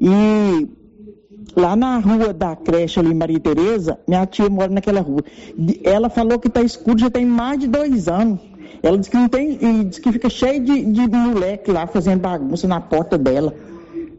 [0.00, 0.68] E
[1.56, 5.22] lá na rua da creche ali, Maria Tereza, minha tia mora naquela rua.
[5.84, 8.40] Ela falou que está escuro já tem mais de dois anos.
[8.82, 12.20] Ela disse que não tem, e disse que fica cheio de, de moleque lá fazendo
[12.20, 13.54] bagunça na porta dela.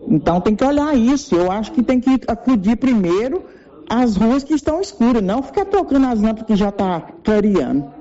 [0.07, 1.35] Então tem que olhar isso.
[1.35, 3.43] Eu acho que tem que acudir primeiro
[3.89, 8.00] as ruas que estão escuras, não ficar trocando as lâmpadas que já está clareando.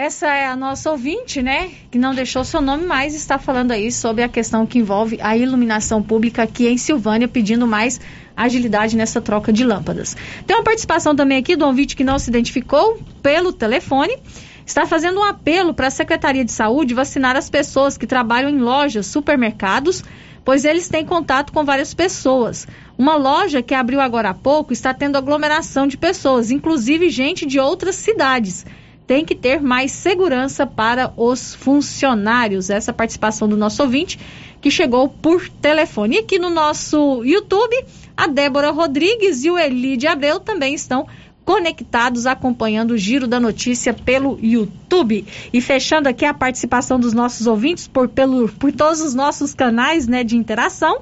[0.00, 1.72] Essa é a nossa ouvinte, né?
[1.90, 5.36] Que não deixou seu nome, mas está falando aí sobre a questão que envolve a
[5.36, 8.00] iluminação pública aqui em Silvânia, pedindo mais
[8.36, 10.16] agilidade nessa troca de lâmpadas.
[10.46, 14.16] Tem uma participação também aqui do ouvinte que não se identificou pelo telefone
[14.64, 18.58] está fazendo um apelo para a Secretaria de Saúde vacinar as pessoas que trabalham em
[18.58, 20.04] lojas, supermercados,
[20.44, 22.68] pois eles têm contato com várias pessoas.
[22.96, 27.58] Uma loja que abriu agora há pouco está tendo aglomeração de pessoas, inclusive gente de
[27.58, 28.64] outras cidades.
[29.08, 32.68] Tem que ter mais segurança para os funcionários.
[32.68, 34.20] Essa participação do nosso ouvinte
[34.60, 36.16] que chegou por telefone.
[36.16, 37.74] E aqui no nosso YouTube,
[38.14, 41.06] a Débora Rodrigues e o Elide Abreu também estão
[41.42, 45.24] conectados acompanhando o giro da notícia pelo YouTube.
[45.54, 50.06] E fechando aqui a participação dos nossos ouvintes por, pelo, por todos os nossos canais
[50.06, 51.00] né, de interação.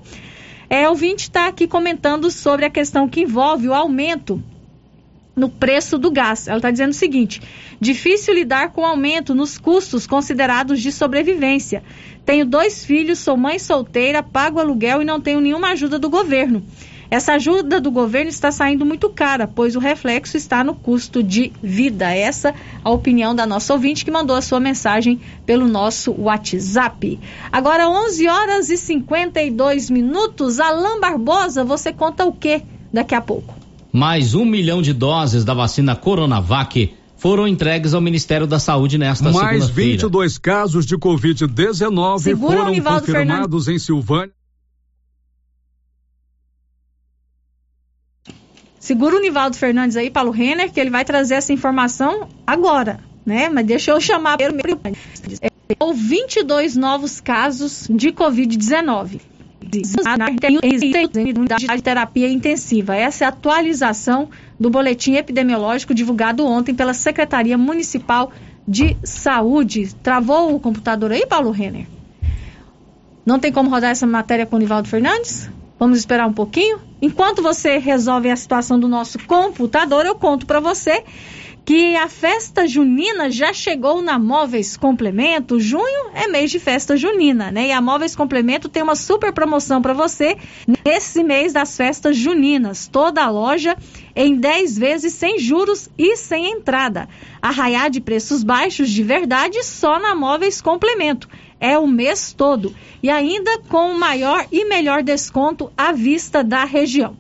[0.71, 4.41] É, o ouvinte está aqui comentando sobre a questão que envolve o aumento
[5.37, 6.49] no preço do gás.
[6.49, 7.43] Ela está dizendo o seguinte:
[7.79, 11.83] difícil lidar com o aumento nos custos considerados de sobrevivência.
[12.25, 16.65] Tenho dois filhos, sou mãe solteira, pago aluguel e não tenho nenhuma ajuda do governo.
[17.09, 21.53] Essa ajuda do governo está saindo muito cara, pois o reflexo está no custo de
[21.63, 22.13] vida.
[22.13, 27.21] Essa a opinião da nossa ouvinte que mandou a sua mensagem pelo nosso WhatsApp.
[27.53, 30.59] Agora 11 horas e 52 minutos.
[30.59, 32.63] Alain Barbosa, você conta o que
[32.93, 33.66] daqui a pouco?
[33.97, 39.33] Mais um milhão de doses da vacina Coronavac foram entregues ao Ministério da Saúde nesta
[39.33, 43.69] Mais 22 casos de Covid-19 foram confirmados Fernandes.
[43.69, 44.35] em Silvânia.
[48.79, 53.49] Segura o Nivaldo Fernandes aí, Paulo Renner, que ele vai trazer essa informação agora, né?
[53.49, 54.79] Mas deixa eu chamar primeiro.
[55.41, 55.49] É,
[55.95, 59.23] 22 novos casos de Covid-19.
[61.13, 62.95] Tem unidade de terapia intensiva.
[62.95, 64.29] Essa é a atualização
[64.59, 68.31] do boletim epidemiológico divulgado ontem pela Secretaria Municipal
[68.67, 69.95] de Saúde.
[70.03, 71.87] Travou o computador aí, Paulo Renner?
[73.25, 75.51] Não tem como rodar essa matéria com o Nivaldo Fernandes?
[75.79, 76.81] Vamos esperar um pouquinho?
[77.03, 81.03] Enquanto você resolve a situação do nosso computador, eu conto para você
[81.67, 85.59] que a festa junina já chegou na Móveis Complemento.
[85.59, 87.67] Junho é mês de festa junina, né?
[87.67, 90.37] E a Móveis Complemento tem uma super promoção para você
[90.85, 92.87] nesse mês das festas juninas.
[92.87, 93.77] Toda a loja
[94.15, 97.09] em 10 vezes sem juros e sem entrada.
[97.43, 103.11] Arraiar de preços baixos de verdade só na Móveis Complemento é o mês todo e
[103.11, 107.17] ainda com o maior e melhor desconto à vista da região.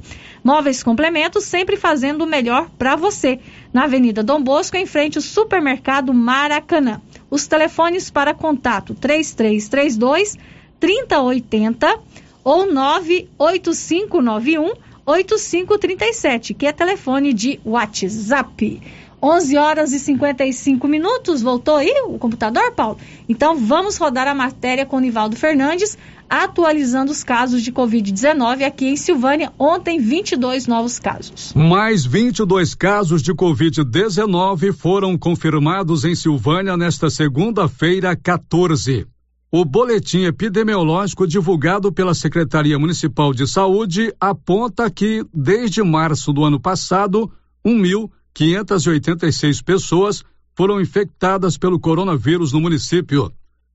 [0.46, 3.40] Móveis Complementos sempre fazendo o melhor para você.
[3.72, 7.02] Na Avenida Dom Bosco, em frente ao Supermercado Maracanã.
[7.28, 10.38] Os telefones para contato 3332
[10.78, 11.98] 3080
[12.44, 14.72] ou 98591
[15.04, 18.80] 8537, que é telefone de WhatsApp.
[19.20, 21.42] 11 horas e 55 minutos.
[21.42, 22.98] Voltou aí o computador, Paulo?
[23.28, 25.98] Então vamos rodar a matéria com o Nivaldo Fernandes,
[26.28, 29.52] atualizando os casos de Covid-19 aqui em Silvânia.
[29.58, 31.52] Ontem, 22 novos casos.
[31.54, 39.06] Mais 22 casos de Covid-19 foram confirmados em Silvânia nesta segunda-feira, 14.
[39.50, 46.60] O boletim epidemiológico divulgado pela Secretaria Municipal de Saúde aponta que, desde março do ano
[46.60, 47.30] passado,
[47.64, 50.22] 1 mil 586 pessoas
[50.54, 53.32] foram infectadas pelo coronavírus no município.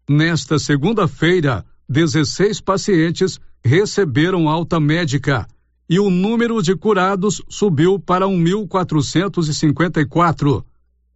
[0.10, 5.46] Nesta segunda-feira, 16 pacientes receberam alta médica
[5.90, 10.64] e o número de curados subiu para 1.454.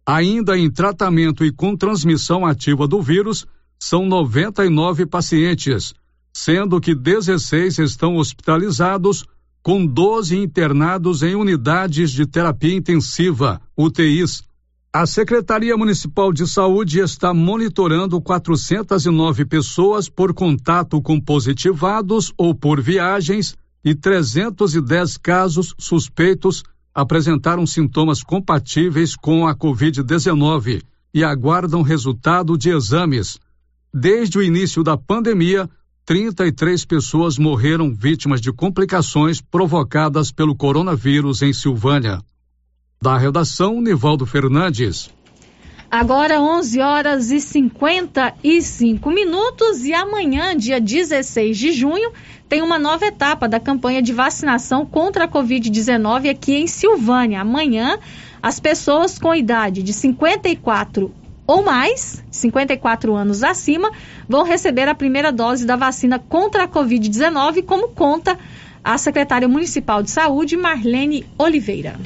[0.04, 3.46] Ainda em tratamento e com transmissão ativa do vírus,
[3.78, 5.94] são 99 pacientes,
[6.30, 9.24] sendo que 16 estão hospitalizados,
[9.62, 14.45] com 12 internados em unidades de terapia intensiva, UTIs.
[14.98, 22.80] A Secretaria Municipal de Saúde está monitorando 409 pessoas por contato com positivados ou por
[22.80, 26.62] viagens e 310 casos suspeitos
[26.94, 30.82] apresentaram sintomas compatíveis com a Covid-19
[31.12, 33.38] e aguardam resultado de exames.
[33.92, 35.68] Desde o início da pandemia,
[36.06, 42.22] 33 pessoas morreram vítimas de complicações provocadas pelo coronavírus em Silvânia.
[43.00, 45.10] Da redação, Nivaldo Fernandes.
[45.90, 52.10] Agora 11 horas e 55 minutos e amanhã, dia 16 de junho,
[52.48, 57.42] tem uma nova etapa da campanha de vacinação contra a Covid-19 aqui em Silvânia.
[57.42, 57.98] Amanhã,
[58.42, 61.12] as pessoas com idade de 54
[61.46, 63.92] ou mais, 54 anos acima,
[64.28, 68.36] vão receber a primeira dose da vacina contra a Covid-19, como conta
[68.82, 71.96] a secretária municipal de saúde, Marlene Oliveira.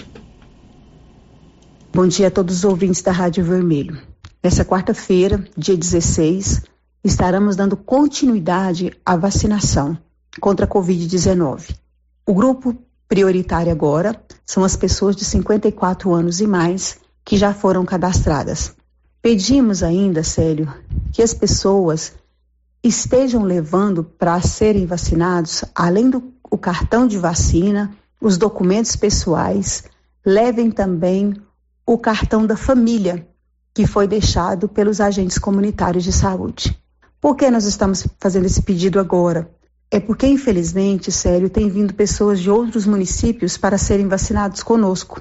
[1.92, 4.00] Bom dia a todos os ouvintes da Rádio Vermelho.
[4.40, 6.62] Nessa quarta-feira, dia 16,
[7.02, 9.98] estaremos dando continuidade à vacinação
[10.40, 11.74] contra a Covid-19.
[12.24, 12.76] O grupo
[13.08, 18.72] prioritário agora são as pessoas de 54 anos e mais que já foram cadastradas.
[19.20, 20.72] Pedimos ainda, Célio,
[21.12, 22.12] que as pessoas
[22.84, 26.22] estejam levando para serem vacinados, além do
[26.56, 29.82] cartão de vacina, os documentos pessoais,
[30.24, 31.34] levem também
[31.92, 33.26] o cartão da família
[33.74, 36.80] que foi deixado pelos agentes comunitários de saúde.
[37.20, 39.50] Por que nós estamos fazendo esse pedido agora?
[39.90, 45.20] É porque, infelizmente, sério, tem vindo pessoas de outros municípios para serem vacinados conosco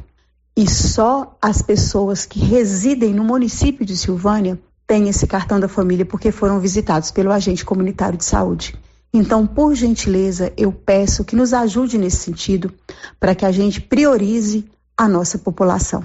[0.56, 6.06] e só as pessoas que residem no município de Silvânia têm esse cartão da família
[6.06, 8.78] porque foram visitados pelo agente comunitário de saúde.
[9.12, 12.72] Então, por gentileza, eu peço que nos ajude nesse sentido
[13.20, 16.04] para que a gente priorize a nossa população.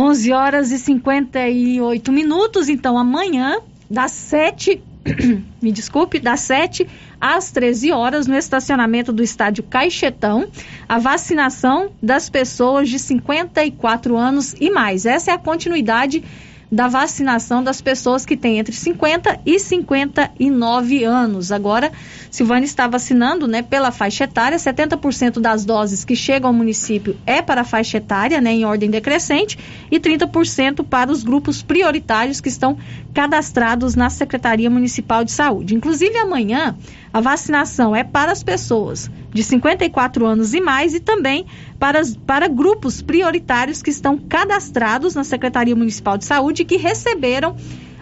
[0.00, 3.58] 11 horas e 58 minutos, então amanhã,
[3.90, 4.82] das 7
[5.60, 6.88] me desculpe, das 7
[7.20, 10.48] às 13 horas, no estacionamento do estádio Caixetão,
[10.88, 15.04] a vacinação das pessoas de 54 anos e mais.
[15.04, 16.24] Essa é a continuidade
[16.72, 21.52] da vacinação das pessoas que têm entre 50 e 59 anos.
[21.52, 21.92] Agora,
[22.30, 27.42] Silvânia está vacinando né, pela faixa etária, 70% das doses que chegam ao município é
[27.42, 29.58] para a faixa etária, né, em ordem decrescente,
[29.90, 32.78] e 30% para os grupos prioritários que estão
[33.12, 35.74] cadastrados na Secretaria Municipal de Saúde.
[35.74, 36.76] Inclusive, amanhã,
[37.12, 41.46] a vacinação é para as pessoas de 54 anos e mais e também
[41.78, 47.56] para, para grupos prioritários que estão cadastrados na Secretaria Municipal de Saúde e que receberam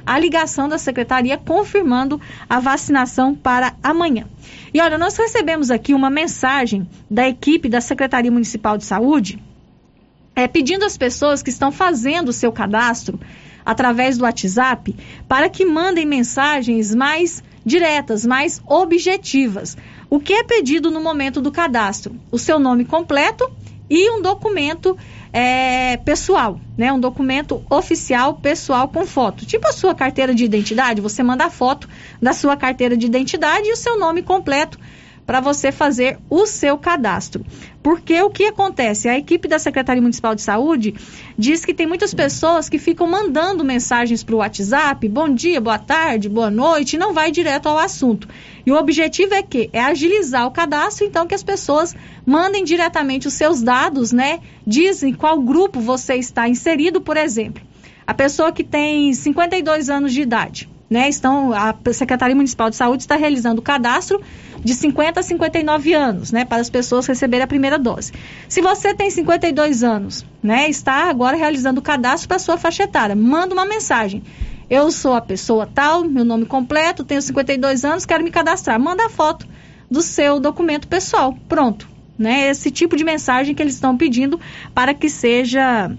[0.08, 4.26] a ligação da secretaria confirmando a vacinação para amanhã.
[4.72, 9.38] E olha, nós recebemos aqui uma mensagem da equipe da Secretaria Municipal de Saúde
[10.34, 13.20] é, pedindo às pessoas que estão fazendo o seu cadastro
[13.66, 14.96] através do WhatsApp
[15.28, 19.76] para que mandem mensagens mais diretas, mais objetivas.
[20.08, 22.16] O que é pedido no momento do cadastro?
[22.30, 23.46] O seu nome completo
[23.90, 24.96] e um documento
[25.32, 26.92] é, pessoal, né?
[26.92, 29.44] Um documento oficial pessoal com foto.
[29.44, 31.88] Tipo a sua carteira de identidade, você manda a foto
[32.20, 34.78] da sua carteira de identidade e o seu nome completo
[35.28, 37.44] para você fazer o seu cadastro.
[37.82, 39.10] Porque o que acontece?
[39.10, 40.94] A equipe da Secretaria Municipal de Saúde
[41.36, 45.78] diz que tem muitas pessoas que ficam mandando mensagens para o WhatsApp, bom dia, boa
[45.78, 48.26] tarde, boa noite, e não vai direto ao assunto.
[48.64, 53.28] E o objetivo é que é agilizar o cadastro, então que as pessoas mandem diretamente
[53.28, 54.40] os seus dados, né?
[54.66, 57.62] Dizem qual grupo você está inserido, por exemplo.
[58.06, 61.08] A pessoa que tem 52 anos de idade, né?
[61.08, 64.20] Estão a Secretaria Municipal de Saúde está realizando o cadastro
[64.62, 68.12] de 50 a 59 anos, né, para as pessoas receberem a primeira dose.
[68.48, 72.82] Se você tem 52 anos, né, está agora realizando o cadastro para a sua faixa
[72.82, 74.22] etária, manda uma mensagem.
[74.68, 78.78] Eu sou a pessoa tal, meu nome completo, tenho 52 anos, quero me cadastrar.
[78.78, 79.46] Manda a foto
[79.90, 81.34] do seu documento pessoal.
[81.48, 81.88] Pronto.
[82.18, 82.50] Né?
[82.50, 84.38] Esse tipo de mensagem que eles estão pedindo
[84.74, 85.90] para que seja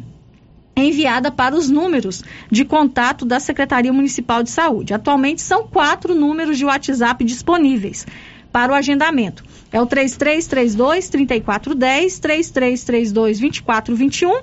[0.83, 4.93] enviada para os números de contato da Secretaria Municipal de Saúde.
[4.93, 8.05] Atualmente são quatro números de WhatsApp disponíveis
[8.51, 9.43] para o agendamento.
[9.71, 14.41] É o 3332 3410, 3332 2421,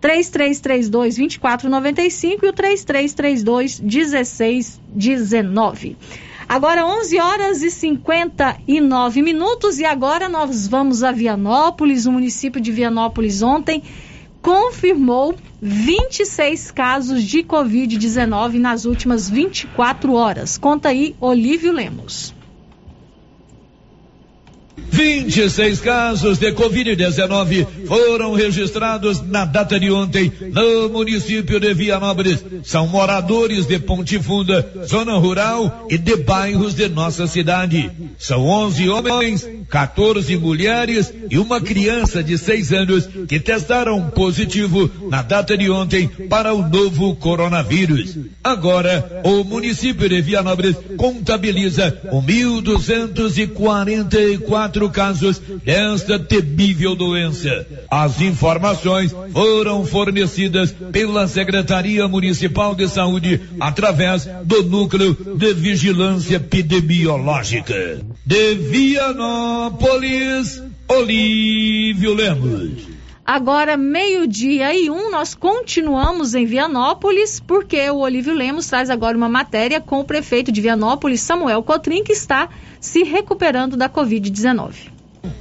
[0.00, 5.96] 3332 2495 e o 3332 1619.
[6.48, 12.70] Agora 11 horas e 59 minutos e agora nós vamos a Vianópolis, o município de
[12.70, 13.82] Vianópolis ontem
[14.42, 20.58] confirmou 26 casos de Covid-19 nas últimas 24 horas.
[20.58, 22.34] Conta aí, Olívio Lemos.
[24.76, 32.44] 26 casos de Covid-19 foram registrados na data de ontem no município de Vianópolis.
[32.62, 37.90] São moradores de Ponte Funda, zona rural e de bairros de nossa cidade.
[38.18, 45.22] São 11 homens, 14 mulheres e uma criança de 6 anos que testaram positivo na
[45.22, 48.16] data de ontem para o novo coronavírus.
[48.42, 57.66] Agora, o município de Vianópolis contabiliza 1.244 quatro casos desta temível doença.
[57.90, 68.00] As informações foram fornecidas pela Secretaria Municipal de Saúde através do Núcleo de Vigilância Epidemiológica.
[68.24, 73.01] De Vianópolis, Olívio Lemos.
[73.24, 79.28] Agora, meio-dia e um, nós continuamos em Vianópolis, porque o Olívio Lemos traz agora uma
[79.28, 82.48] matéria com o prefeito de Vianópolis, Samuel Cotrim, que está
[82.80, 84.90] se recuperando da Covid-19.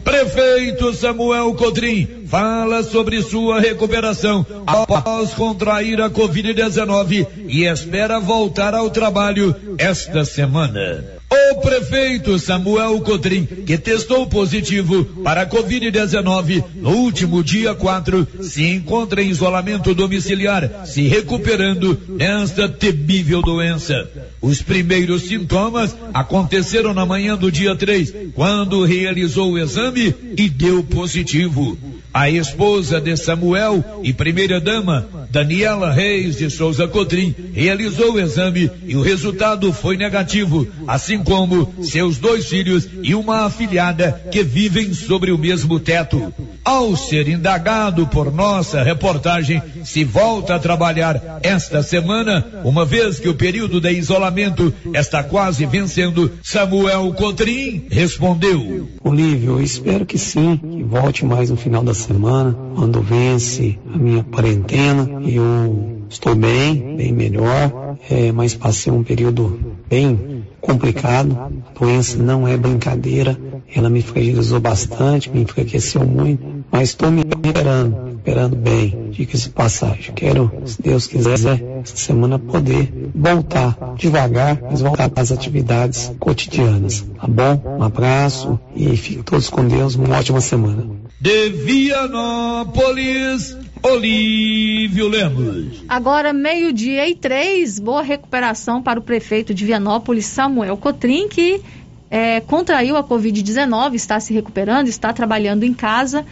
[0.03, 8.91] Prefeito Samuel Cotrim fala sobre sua recuperação após contrair a Covid-19 e espera voltar ao
[8.91, 11.20] trabalho esta semana.
[11.33, 18.65] O prefeito Samuel Cotrim, que testou positivo para a Covid-19 no último dia 4, se
[18.65, 24.09] encontra em isolamento domiciliar, se recuperando desta temível doença.
[24.41, 30.83] Os primeiros sintomas aconteceram na manhã do dia 3, quando realizou o exame e deu
[30.83, 31.77] positivo.
[32.13, 38.97] A esposa de Samuel e primeira-dama, Daniela Reis de Souza Cotrim, realizou o exame e
[38.97, 45.31] o resultado foi negativo, assim como seus dois filhos e uma afilhada que vivem sobre
[45.31, 46.33] o mesmo teto.
[46.65, 53.29] Ao ser indagado por nossa reportagem se volta a trabalhar esta semana, uma vez que
[53.29, 60.57] o período de isolamento está quase vencendo, Samuel Cotrim respondeu: Olívio, eu espero que sim,
[60.57, 65.21] que volte mais no final da semana, quando vence a minha quarentena.
[65.25, 71.37] Eu estou bem, bem melhor, é, mas passei um período bem complicado.
[71.37, 73.37] A doença não é brincadeira,
[73.73, 79.09] ela me fragilizou bastante, me enfraqueceu muito, mas estou me recuperando, recuperando bem.
[79.11, 80.13] Diga-se passagem.
[80.13, 87.05] Quero, se Deus quiser, essa semana poder voltar devagar, mas voltar às atividades cotidianas.
[87.19, 87.77] Tá bom?
[87.79, 89.95] Um abraço e fiquem todos com Deus.
[89.95, 91.01] Uma ótima semana.
[91.21, 95.83] De Vianópolis, Olívio Lemos.
[95.87, 101.61] Agora, meio-dia e três, boa recuperação para o prefeito de Vianópolis, Samuel Cotrim, que
[102.09, 106.25] é, contraiu a Covid-19, está se recuperando, está trabalhando em casa.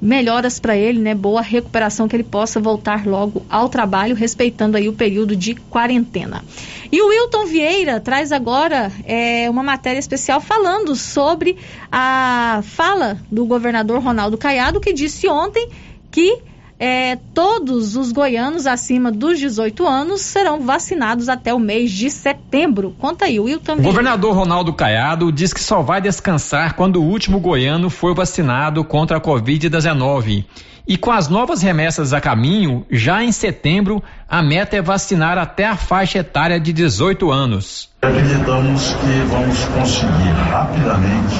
[0.00, 1.14] Melhoras para ele, né?
[1.14, 6.44] Boa recuperação, que ele possa voltar logo ao trabalho, respeitando aí o período de quarentena.
[6.92, 11.56] E o Wilton Vieira traz agora é, uma matéria especial falando sobre
[11.90, 15.68] a fala do governador Ronaldo Caiado, que disse ontem
[16.10, 16.38] que
[16.78, 22.94] é, todos os goianos acima dos 18 anos serão vacinados até o mês de setembro.
[22.98, 23.74] Conta aí, Wilton.
[23.74, 28.84] O governador Ronaldo Caiado diz que só vai descansar quando o último goiano for vacinado
[28.84, 30.44] contra a Covid-19.
[30.88, 35.66] E com as novas remessas a caminho, já em setembro, a meta é vacinar até
[35.66, 37.90] a faixa etária de 18 anos.
[38.02, 41.34] Acreditamos que vamos conseguir rapidamente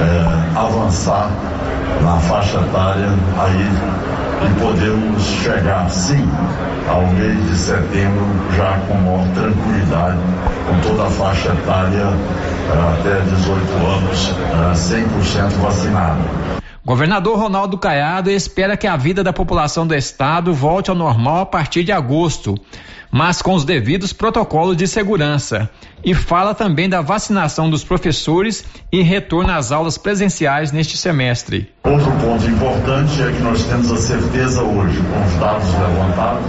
[0.00, 1.30] é, avançar
[2.02, 6.28] na faixa etária aí e podemos chegar, sim,
[6.88, 8.26] ao mês de setembro
[8.56, 10.18] já com maior tranquilidade,
[10.66, 14.34] com toda a faixa etária eh, até 18 anos,
[14.74, 16.20] 100% eh, vacinada.
[16.84, 21.46] Governador Ronaldo Caiado espera que a vida da população do estado volte ao normal a
[21.46, 22.54] partir de agosto
[23.14, 25.70] mas com os devidos protocolos de segurança.
[26.04, 31.70] E fala também da vacinação dos professores e retorno às aulas presenciais neste semestre.
[31.84, 36.44] Outro ponto importante é que nós temos a certeza hoje, com os dados levantados,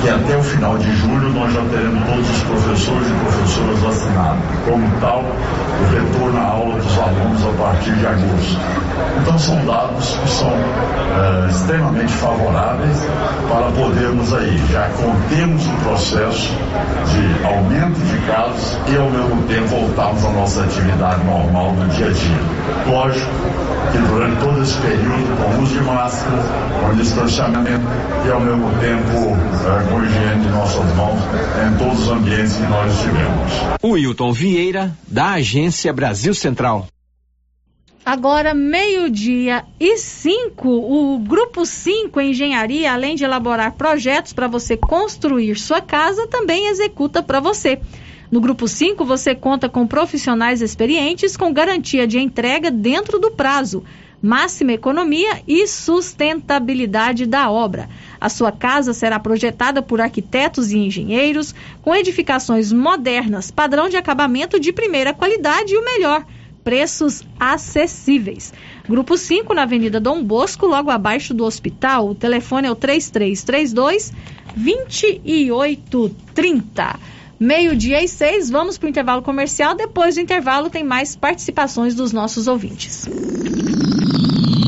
[0.00, 4.44] que até o final de julho nós já teremos todos os professores e professoras vacinados.
[4.64, 8.60] Como tal, o retorno à aula dos alunos a partir de agosto.
[9.20, 12.98] Então são dados que são é, extremamente favoráveis
[13.48, 19.68] para podermos aí já contemos o processo de aumento de casos e ao mesmo tempo
[19.68, 22.92] voltarmos à nossa atividade normal do dia a dia.
[22.92, 23.30] Lógico
[23.92, 26.42] que durante todo esse período, com uso de máscara,
[26.80, 27.86] com distanciamento
[28.26, 29.36] e ao mesmo tempo
[29.66, 31.20] é, com higiene de nossas mãos
[31.66, 33.52] em todos os ambientes que nós estivemos.
[33.82, 36.86] Wilton Vieira, da Agência Brasil Central.
[38.06, 45.56] Agora, meio-dia e cinco, o Grupo 5 Engenharia, além de elaborar projetos para você construir
[45.56, 47.80] sua casa, também executa para você.
[48.30, 53.82] No Grupo 5, você conta com profissionais experientes com garantia de entrega dentro do prazo,
[54.22, 57.88] máxima economia e sustentabilidade da obra.
[58.20, 61.52] A sua casa será projetada por arquitetos e engenheiros,
[61.82, 66.24] com edificações modernas, padrão de acabamento de primeira qualidade e o melhor
[66.66, 68.52] preços acessíveis.
[68.88, 72.08] Grupo 5, na Avenida Dom Bosco, logo abaixo do hospital.
[72.08, 74.12] O telefone é o 3332
[74.56, 76.98] 2830.
[77.38, 79.76] Meio-dia e seis, vamos para o intervalo comercial.
[79.76, 83.08] Depois do intervalo, tem mais participações dos nossos ouvintes.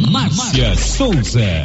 [0.09, 1.65] Márcia Souza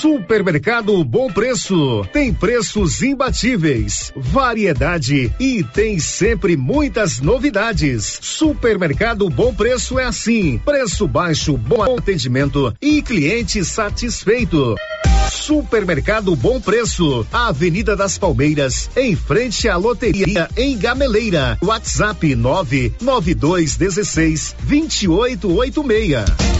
[0.00, 2.02] Supermercado Bom Preço.
[2.10, 8.18] Tem preços imbatíveis, variedade e tem sempre muitas novidades.
[8.22, 14.74] Supermercado Bom Preço é assim: preço baixo, bom atendimento e cliente satisfeito.
[15.30, 21.58] Supermercado Bom Preço, Avenida das Palmeiras, em frente à loteria em Gameleira.
[21.60, 26.59] WhatsApp 99216 2886.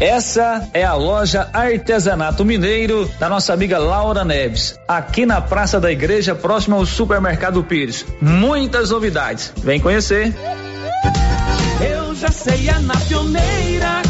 [0.00, 5.92] Essa é a loja Artesanato Mineiro da nossa amiga Laura Neves, aqui na Praça da
[5.92, 8.06] Igreja, próximo ao Supermercado Pires.
[8.18, 9.52] Muitas novidades.
[9.58, 10.34] Vem conhecer.
[11.86, 14.09] Eu já sei, na pioneira.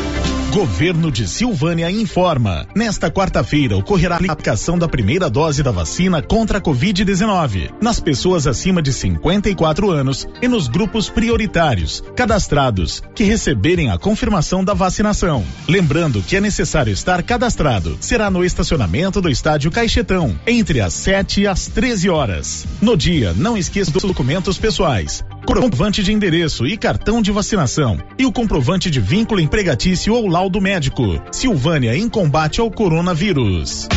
[0.51, 2.67] Governo de Silvânia informa.
[2.75, 8.45] Nesta quarta-feira ocorrerá a aplicação da primeira dose da vacina contra a Covid-19 nas pessoas
[8.45, 15.41] acima de 54 anos e nos grupos prioritários cadastrados que receberem a confirmação da vacinação.
[15.69, 17.97] Lembrando que é necessário estar cadastrado.
[18.01, 22.67] Será no estacionamento do estádio Caixetão entre as 7 e as 13 horas.
[22.81, 28.25] No dia, não esqueça dos documentos pessoais comprovante de endereço e cartão de vacinação e
[28.25, 31.21] o comprovante de vínculo empregatício ou laudo médico.
[31.31, 33.87] Silvânia em combate ao coronavírus.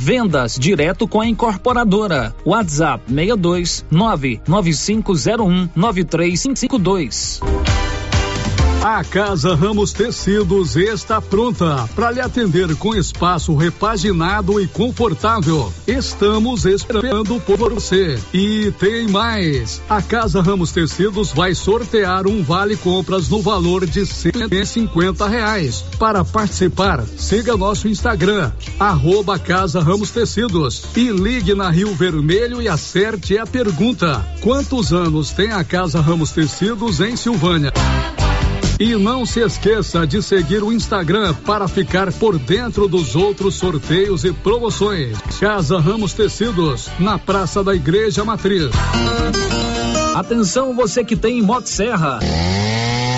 [0.00, 2.34] Vendas direto com a incorporadora.
[2.44, 7.40] WhatsApp 62 99501 9352.
[8.90, 15.70] A Casa Ramos Tecidos está pronta para lhe atender com espaço repaginado e confortável.
[15.86, 18.18] Estamos esperando por você.
[18.32, 19.82] E tem mais.
[19.90, 25.84] A Casa Ramos Tecidos vai sortear um vale compras no valor de 150 reais.
[25.98, 28.50] Para participar, siga nosso Instagram,
[28.80, 35.30] arroba Casa Ramos Tecidos e ligue na Rio Vermelho e acerte a pergunta: quantos anos
[35.30, 37.70] tem a Casa Ramos Tecidos em Silvânia?
[38.78, 44.24] E não se esqueça de seguir o Instagram para ficar por dentro dos outros sorteios
[44.24, 45.18] e promoções.
[45.40, 48.70] Casa Ramos Tecidos, na Praça da Igreja Matriz.
[50.14, 52.20] Atenção você que tem Motosserra.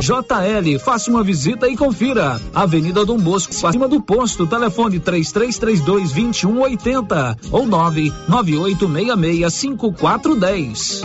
[0.00, 2.40] JL, faça uma visita e confira.
[2.54, 11.02] Avenida Dom Bosco, acima do posto, telefone 3332 2180 ou 99866 5410.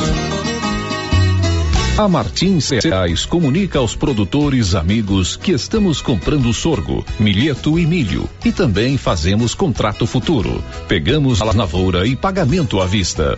[2.00, 8.54] A Martins Cereais comunica aos produtores amigos que estamos comprando sorgo, milheto e milho e
[8.54, 10.64] também fazemos contrato futuro.
[10.88, 13.36] Pegamos a lavoura e pagamento à vista.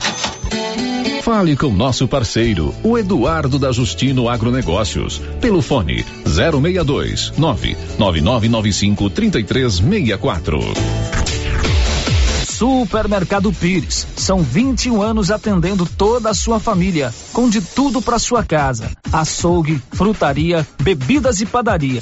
[1.21, 10.59] Fale com nosso parceiro, o Eduardo da Justino Agronegócios, pelo fone 062 99995 3364.
[12.47, 14.07] Supermercado Pires.
[14.15, 19.81] São 21 anos atendendo toda a sua família, com de tudo para sua casa: açougue,
[19.93, 22.01] frutaria, bebidas e padaria.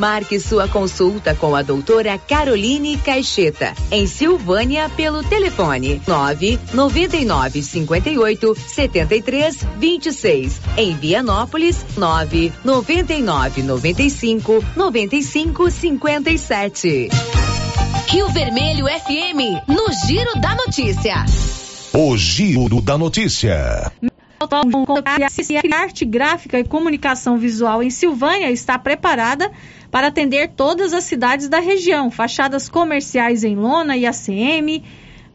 [0.00, 8.54] Marque sua consulta com a doutora Caroline Caixeta, em Silvânia, pelo telefone 9 99 58
[8.54, 10.58] 73 26.
[10.78, 17.10] Em Vianópolis, 9 99 95 95 57.
[18.08, 21.26] Rio Vermelho FM, no Giro da Notícia.
[21.92, 23.92] O Giro da Notícia.
[24.42, 29.52] A arte gráfica e comunicação visual em Silvânia está preparada
[29.90, 32.10] para atender todas as cidades da região.
[32.10, 34.82] Fachadas comerciais em lona e ACM,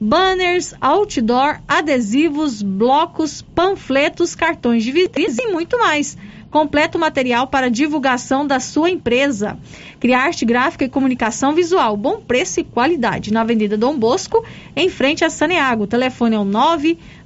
[0.01, 6.17] banners, outdoor, adesivos, blocos, panfletos, cartões de visitas e muito mais
[6.55, 9.59] completo material para divulgação da sua empresa.
[9.99, 13.33] Criar arte gráfica e comunicação visual, bom preço e qualidade.
[13.33, 14.41] Na Avenida Dom Bosco,
[14.73, 15.83] em frente a Saneago.
[15.83, 16.45] O telefone é o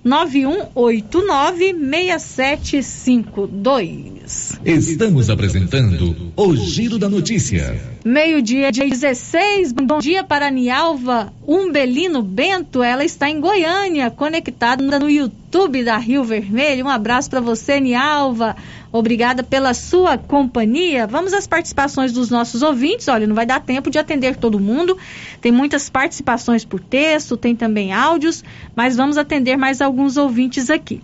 [0.06, 4.19] 9189 6752.
[4.30, 4.60] 991896752.
[4.64, 7.82] Estamos apresentando o Giro da Notícia.
[8.06, 9.72] Meio-dia, dia 16.
[9.72, 12.84] Bom dia para Nialva Umbelino Bento.
[12.84, 16.86] Ela está em Goiânia, conectada no YouTube da Rio Vermelho.
[16.86, 18.56] Um abraço para você, Nialva.
[18.92, 21.08] Obrigada pela sua companhia.
[21.08, 23.08] Vamos às participações dos nossos ouvintes.
[23.08, 24.98] Olha, não vai dar tempo de atender todo mundo.
[25.42, 28.44] Tem muitas participações por texto, tem também áudios,
[28.76, 31.02] mas vamos atender mais alguns ouvintes aqui.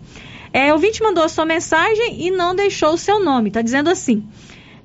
[0.56, 3.49] É, o ouvinte mandou a sua mensagem e não deixou o seu nome.
[3.49, 4.26] Está dizendo assim: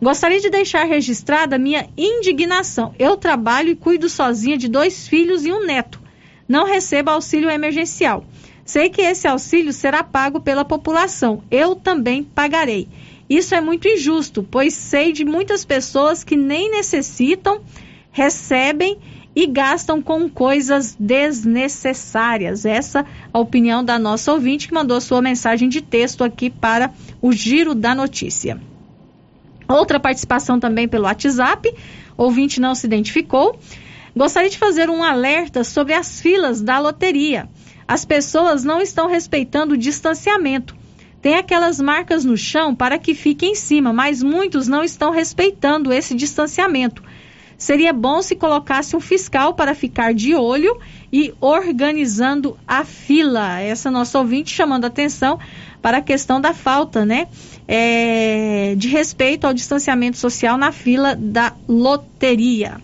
[0.03, 2.93] Gostaria de deixar registrada minha indignação.
[2.99, 6.03] Eu trabalho e cuido sozinha de dois filhos e um neto.
[6.49, 8.25] Não recebo auxílio emergencial.
[8.65, 11.45] Sei que esse auxílio será pago pela população.
[11.49, 12.89] Eu também pagarei.
[13.29, 17.61] Isso é muito injusto, pois sei de muitas pessoas que nem necessitam,
[18.11, 18.99] recebem
[19.35, 22.65] e gastam com coisas desnecessárias.
[22.65, 26.93] Essa é a opinião da nossa ouvinte que mandou sua mensagem de texto aqui para
[27.23, 28.61] o Giro da Notícia.
[29.69, 31.73] Outra participação também pelo WhatsApp,
[32.17, 33.59] ouvinte não se identificou.
[34.17, 37.49] Gostaria de fazer um alerta sobre as filas da loteria
[37.91, 40.77] as pessoas não estão respeitando o distanciamento.
[41.21, 45.93] Tem aquelas marcas no chão para que fique em cima, mas muitos não estão respeitando
[45.93, 47.03] esse distanciamento.
[47.61, 50.79] Seria bom se colocasse um fiscal para ficar de olho
[51.13, 53.61] e organizando a fila.
[53.61, 55.39] Essa nossa ouvinte chamando atenção
[55.83, 57.29] para a questão da falta, né?
[57.69, 62.81] É, de respeito ao distanciamento social na fila da loteria.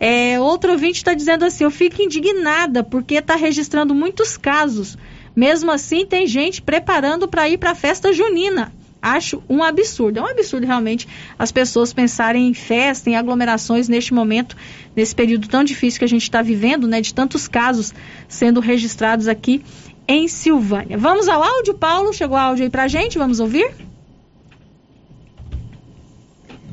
[0.00, 4.96] É, outro ouvinte está dizendo assim: eu fico indignada porque está registrando muitos casos.
[5.36, 8.72] Mesmo assim, tem gente preparando para ir para a festa junina.
[9.06, 10.18] Acho um absurdo.
[10.18, 11.06] É um absurdo realmente
[11.38, 14.56] as pessoas pensarem em festa, em aglomerações neste momento,
[14.96, 17.00] nesse período tão difícil que a gente está vivendo, né?
[17.00, 17.94] De tantos casos
[18.26, 19.62] sendo registrados aqui
[20.08, 20.98] em Silvânia.
[20.98, 22.12] Vamos ao áudio, Paulo.
[22.12, 23.76] Chegou áudio aí a gente, vamos ouvir?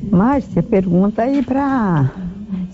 [0.02, 2.10] Márcia, pergunta aí para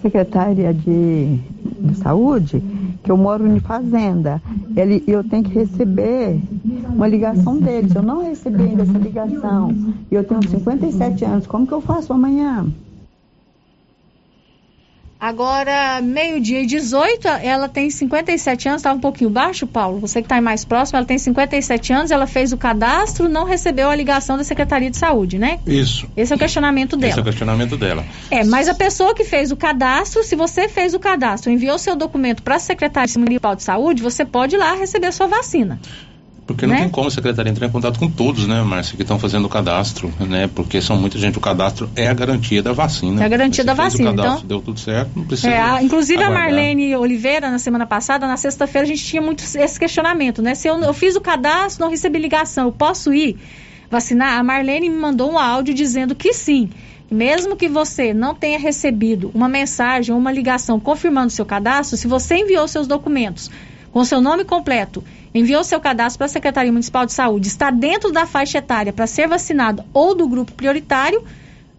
[0.01, 2.63] secretária de, de saúde
[3.03, 4.43] que eu moro em fazenda.
[4.77, 6.41] Ele, eu tenho que receber
[6.89, 7.95] uma ligação deles.
[7.95, 9.75] Eu não recebi ainda essa ligação.
[10.11, 11.47] E eu tenho 57 anos.
[11.47, 12.67] Como que eu faço amanhã?
[15.21, 19.99] Agora, meio-dia e 18, ela tem 57 anos, estava um pouquinho baixo, Paulo.
[19.99, 23.91] Você que está mais próximo, ela tem 57 anos, ela fez o cadastro, não recebeu
[23.91, 25.59] a ligação da Secretaria de Saúde, né?
[25.67, 26.09] Isso.
[26.17, 27.11] Esse é o questionamento dela.
[27.11, 28.03] Esse é o questionamento dela.
[28.31, 31.95] É, mas a pessoa que fez o cadastro, se você fez o cadastro, enviou seu
[31.95, 35.79] documento para a Secretaria Municipal de Saúde, você pode ir lá receber a sua vacina.
[36.47, 36.81] Porque não né?
[36.81, 39.49] tem como a secretaria entrar em contato com todos, né, Márcia, que estão fazendo o
[39.49, 40.51] cadastro, né?
[40.53, 41.39] Porque são muita gente.
[41.39, 43.23] O cadastro é a garantia da vacina.
[43.23, 44.11] É a garantia da vacina.
[44.11, 45.51] O cadastro, então, deu tudo certo, não precisa.
[45.51, 46.43] É, a, inclusive aguardar.
[46.43, 50.55] a Marlene Oliveira, na semana passada, na sexta-feira, a gente tinha muito esse questionamento, né?
[50.55, 53.39] Se eu, eu fiz o cadastro, não recebi ligação, eu posso ir
[53.91, 54.39] vacinar?
[54.39, 56.71] A Marlene me mandou um áudio dizendo que sim.
[57.11, 62.07] Mesmo que você não tenha recebido uma mensagem ou uma ligação confirmando seu cadastro, se
[62.07, 63.51] você enviou seus documentos
[63.91, 65.03] com seu nome completo
[65.35, 69.07] enviou seu cadastro para a Secretaria Municipal de Saúde, está dentro da faixa etária para
[69.07, 71.23] ser vacinado ou do grupo prioritário,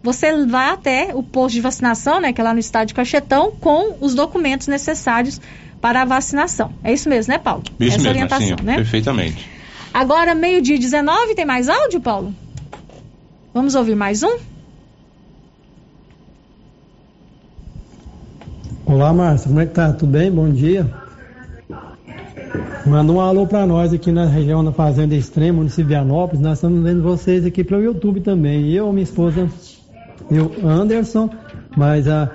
[0.02, 3.96] você vai até o posto de vacinação, né, que é lá no estádio Cachetão, com
[4.00, 5.40] os documentos necessários
[5.80, 6.72] para a vacinação.
[6.82, 7.62] É isso mesmo, né, Paulo?
[7.78, 8.76] Isso Essa mesmo, orientação, sim, né?
[8.76, 9.48] perfeitamente.
[9.92, 12.34] Agora, meio-dia 19, tem mais áudio, Paulo?
[13.52, 14.38] Vamos ouvir mais um?
[18.86, 19.92] Olá, Márcia, como é que tá?
[19.92, 20.30] Tudo bem?
[20.30, 20.90] Bom dia.
[22.86, 26.40] Manda um alô para nós aqui na região da Fazenda Extrema, município de Vianópolis.
[26.40, 28.70] Nós estamos vendo vocês aqui pelo YouTube também.
[28.72, 29.48] Eu, minha esposa,
[30.30, 31.30] eu, Anderson,
[31.76, 32.30] mas a,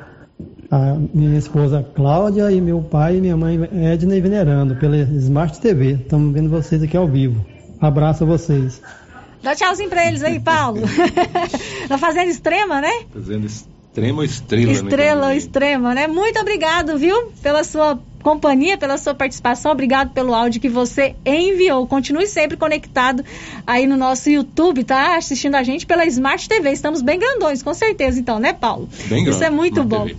[0.72, 5.60] a minha esposa Cláudia e meu pai e minha mãe Edna e Venerando pela Smart
[5.60, 5.94] TV.
[5.94, 7.46] Estamos vendo vocês aqui ao vivo.
[7.80, 8.82] Abraço a vocês.
[9.44, 10.82] Dá tchauzinho para eles aí, Paulo.
[11.90, 12.92] na Fazenda Extrema, né?
[13.14, 13.77] Fazenda Extrema
[14.18, 14.72] ou Estrela?
[14.72, 16.08] Estrela ou Extrema, né?
[16.08, 19.72] Muito obrigado, viu, pela sua companhia, pela sua participação.
[19.72, 21.88] Obrigado pelo áudio que você enviou.
[21.88, 23.24] Continue sempre conectado
[23.66, 25.16] aí no nosso YouTube, tá?
[25.16, 26.72] Assistindo a gente pela Smart TV.
[26.72, 28.90] Estamos bem grandões, com certeza, então, né, Paulo?
[29.06, 29.30] Bem grande.
[29.30, 30.08] Isso é muito bom.
[30.08, 30.18] TV.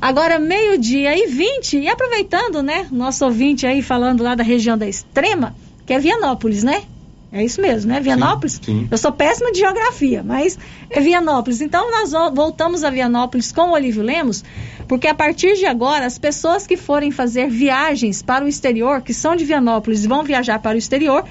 [0.00, 4.88] Agora, meio-dia e 20, e aproveitando, né, nosso ouvinte aí falando lá da região da
[4.88, 6.82] Extrema, que é Vianópolis, né?
[7.30, 8.00] É isso mesmo, né?
[8.00, 8.54] Vianópolis?
[8.54, 8.88] Sim, sim.
[8.90, 11.60] Eu sou péssima de geografia, mas é Vianópolis.
[11.60, 14.42] Então nós vo- voltamos a Vianópolis com o Olívio Lemos,
[14.86, 19.12] porque a partir de agora, as pessoas que forem fazer viagens para o exterior, que
[19.12, 21.22] são de Vianópolis e vão viajar para o exterior,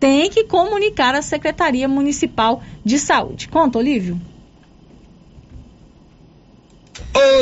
[0.00, 3.46] têm que comunicar à Secretaria Municipal de Saúde.
[3.48, 4.18] Conta, Olívio.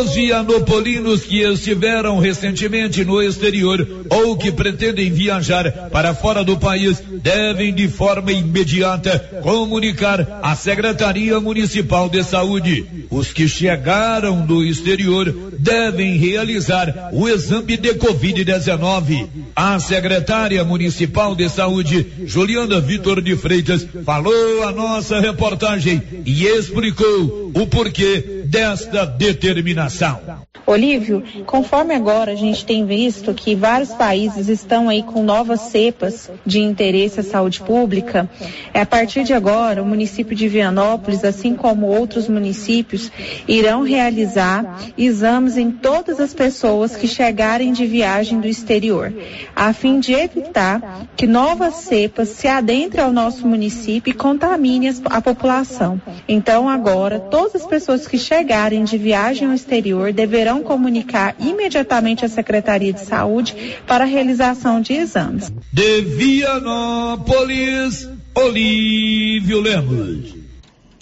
[0.01, 7.02] Os vianopolinos que estiveram recentemente no exterior ou que pretendem viajar para fora do país
[7.22, 12.86] devem de forma imediata comunicar à Secretaria Municipal de Saúde.
[13.10, 19.28] Os que chegaram do exterior devem realizar o exame de Covid-19.
[19.55, 27.51] A secretária municipal de saúde, Juliana Vitor de Freitas, falou a nossa reportagem e explicou
[27.55, 30.20] o porquê desta determinação.
[30.66, 36.31] Olívio, conforme agora a gente tem visto que vários países estão aí com novas cepas
[36.44, 38.28] de interesse à saúde pública,
[38.74, 43.10] é a partir de agora o município de Vianópolis, assim como outros municípios,
[43.48, 49.12] irão realizar exames em todas as pessoas que chegarem de viagem do exterior,
[49.55, 55.20] a fim de evitar que novas cepas se adentrem ao nosso município e contaminem a
[55.20, 56.01] população.
[56.28, 58.39] Então agora todas as pessoas que chegarem
[58.84, 64.94] de viagem ao exterior deverão comunicar imediatamente à Secretaria de Saúde para a realização de
[64.94, 65.52] exames.
[65.72, 70.34] De Vianópolis, Olívio Lemos.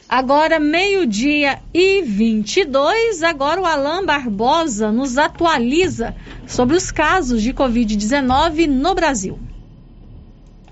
[0.09, 6.17] Agora, meio-dia e 22, agora o Alain Barbosa nos atualiza
[6.47, 9.39] sobre os casos de Covid-19 no Brasil.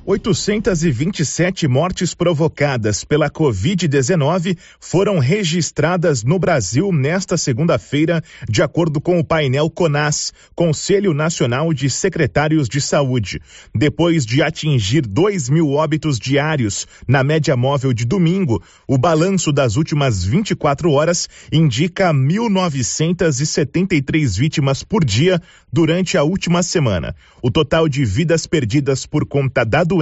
[0.09, 9.25] 827 mortes provocadas pela Covid-19 foram registradas no Brasil nesta segunda-feira, de acordo com o
[9.25, 13.43] painel CONAS, Conselho Nacional de Secretários de Saúde.
[13.75, 19.75] Depois de atingir 2 mil óbitos diários na média móvel de domingo, o balanço das
[19.75, 25.43] últimas 24 horas indica 1.973 vítimas por dia
[25.73, 27.13] durante a última semana.
[27.43, 29.96] O total de vidas perdidas por conta da doença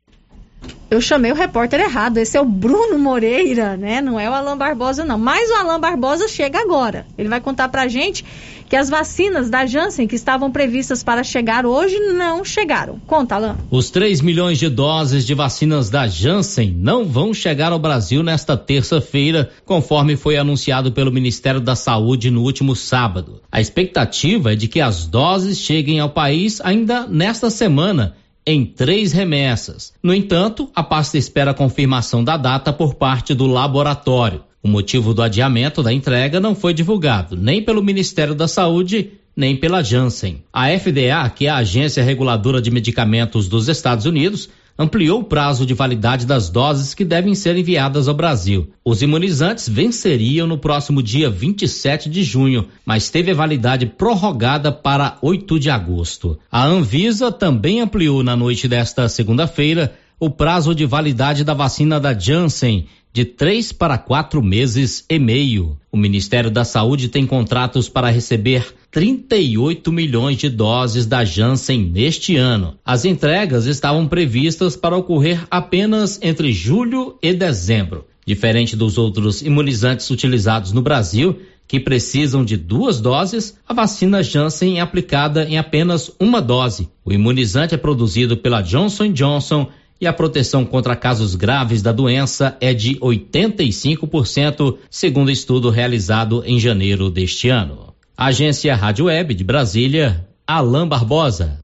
[0.91, 2.17] Eu chamei o repórter errado.
[2.17, 4.01] Esse é o Bruno Moreira, né?
[4.01, 5.17] Não é o Alain Barbosa, não.
[5.17, 7.05] Mas o Alain Barbosa chega agora.
[7.17, 8.25] Ele vai contar pra gente
[8.67, 12.99] que as vacinas da Janssen que estavam previstas para chegar hoje não chegaram.
[13.07, 13.55] Conta, Alain.
[13.69, 18.57] Os 3 milhões de doses de vacinas da Janssen não vão chegar ao Brasil nesta
[18.57, 23.41] terça-feira, conforme foi anunciado pelo Ministério da Saúde no último sábado.
[23.49, 28.15] A expectativa é de que as doses cheguem ao país ainda nesta semana
[28.45, 29.93] em três remessas.
[30.01, 34.43] No entanto, a pasta espera a confirmação da data por parte do laboratório.
[34.63, 39.55] O motivo do adiamento da entrega não foi divulgado nem pelo Ministério da Saúde nem
[39.55, 40.43] pela Janssen.
[40.51, 44.49] A FDA, que é a agência reguladora de medicamentos dos Estados Unidos,
[44.81, 48.71] ampliou o prazo de validade das doses que devem ser enviadas ao Brasil.
[48.83, 55.17] Os imunizantes venceriam no próximo dia 27 de junho, mas teve a validade prorrogada para
[55.21, 56.39] 8 de agosto.
[56.51, 62.17] A Anvisa também ampliou na noite desta segunda-feira o prazo de validade da vacina da
[62.17, 65.77] Janssen de três para quatro meses e meio.
[65.91, 72.35] O Ministério da Saúde tem contratos para receber 38 milhões de doses da Janssen neste
[72.35, 72.77] ano.
[72.83, 78.05] As entregas estavam previstas para ocorrer apenas entre julho e dezembro.
[78.27, 84.79] Diferente dos outros imunizantes utilizados no Brasil, que precisam de duas doses, a vacina Janssen
[84.79, 86.89] é aplicada em apenas uma dose.
[87.05, 89.69] O imunizante é produzido pela Johnson Johnson
[90.01, 96.59] e a proteção contra casos graves da doença é de 85%, segundo estudo realizado em
[96.59, 97.90] janeiro deste ano.
[98.25, 101.57] Agência Rádio Web de Brasília, Alain Barbosa.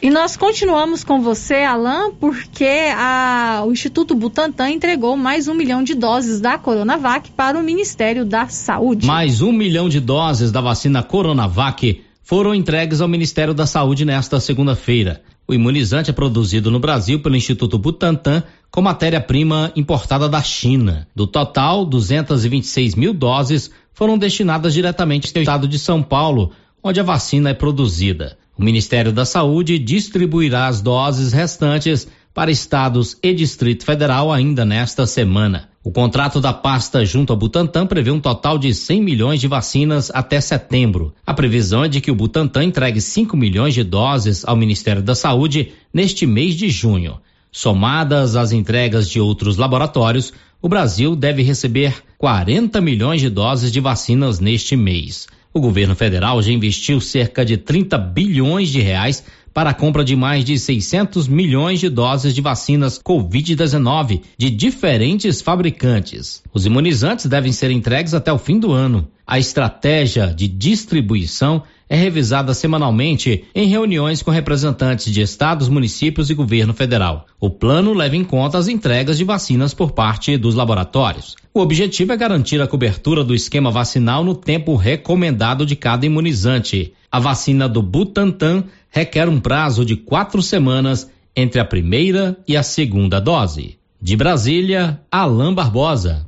[0.00, 2.64] E nós continuamos com você, Alain, porque
[2.96, 8.24] a- o Instituto Butantan entregou mais um milhão de doses da Coronavac para o Ministério
[8.24, 9.06] da Saúde.
[9.06, 14.40] Mais um milhão de doses da vacina Coronavac foram entregues ao Ministério da Saúde nesta
[14.40, 15.20] segunda-feira.
[15.50, 21.08] O imunizante é produzido no Brasil pelo Instituto Butantan com matéria-prima importada da China.
[21.16, 26.52] Do total, 226 mil doses foram destinadas diretamente ao estado de São Paulo,
[26.84, 28.36] onde a vacina é produzida.
[28.58, 35.06] O Ministério da Saúde distribuirá as doses restantes para estados e Distrito Federal ainda nesta
[35.06, 35.70] semana.
[35.88, 40.10] O contrato da pasta junto ao Butantan prevê um total de 100 milhões de vacinas
[40.12, 41.14] até setembro.
[41.26, 45.14] A previsão é de que o Butantan entregue 5 milhões de doses ao Ministério da
[45.14, 47.18] Saúde neste mês de junho.
[47.50, 53.80] Somadas às entregas de outros laboratórios, o Brasil deve receber 40 milhões de doses de
[53.80, 55.26] vacinas neste mês.
[55.54, 59.24] O governo federal já investiu cerca de 30 bilhões de reais
[59.58, 65.40] para a compra de mais de 600 milhões de doses de vacinas Covid-19 de diferentes
[65.40, 66.44] fabricantes.
[66.54, 69.08] Os imunizantes devem ser entregues até o fim do ano.
[69.26, 76.34] A estratégia de distribuição é revisada semanalmente em reuniões com representantes de estados, municípios e
[76.34, 77.26] governo federal.
[77.40, 81.34] O plano leva em conta as entregas de vacinas por parte dos laboratórios.
[81.52, 86.92] O objetivo é garantir a cobertura do esquema vacinal no tempo recomendado de cada imunizante.
[87.10, 92.62] A vacina do Butantan requer um prazo de quatro semanas entre a primeira e a
[92.62, 93.78] segunda dose.
[94.00, 96.26] De Brasília, Alain Barbosa.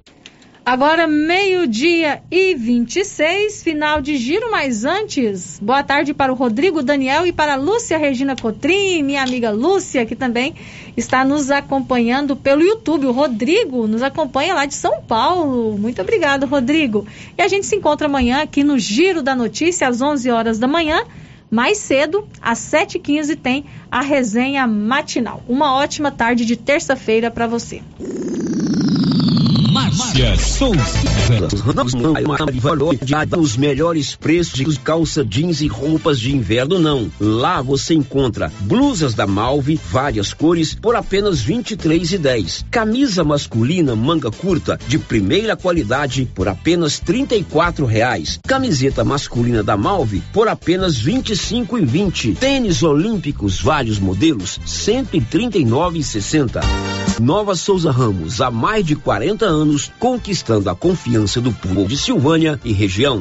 [0.64, 7.26] Agora, meio-dia e 26, final de giro, mas antes, boa tarde para o Rodrigo Daniel
[7.26, 10.54] e para a Lúcia Regina Cotrim, minha amiga Lúcia, que também
[10.96, 13.06] está nos acompanhando pelo YouTube.
[13.06, 15.76] O Rodrigo nos acompanha lá de São Paulo.
[15.78, 17.06] Muito obrigado, Rodrigo.
[17.36, 20.68] E a gente se encontra amanhã aqui no Giro da Notícia, às 11 horas da
[20.68, 21.02] manhã.
[21.50, 25.42] Mais cedo, às 7h15, tem a resenha matinal.
[25.48, 27.82] Uma ótima tarde de terça-feira para você.
[29.70, 30.80] Márcia Souza.
[33.38, 37.08] Os melhores preços de calça jeans e roupas de inverno não.
[37.20, 42.64] Lá você encontra blusas da Malve, várias cores, por apenas R$ 23,10.
[42.68, 48.40] Camisa masculina manga curta de primeira qualidade por apenas R$ 34,00.
[48.46, 52.36] Camiseta masculina da Malve por apenas R$ 25,20.
[52.36, 56.60] Tênis olímpicos vários modelos R$ 139,60.
[57.20, 59.59] Nova Souza Ramos, há mais de 40 anos,
[59.98, 63.20] conquistando a confiança do povo de Silvânia e região.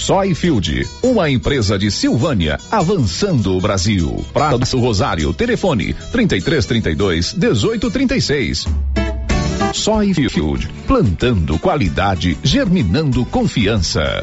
[0.00, 4.24] Soyfield, uma empresa de Silvânia, avançando o Brasil.
[4.32, 8.66] Prado do Rosário, telefone 3332 1836.
[9.74, 14.22] Soyfield, plantando qualidade, germinando confiança.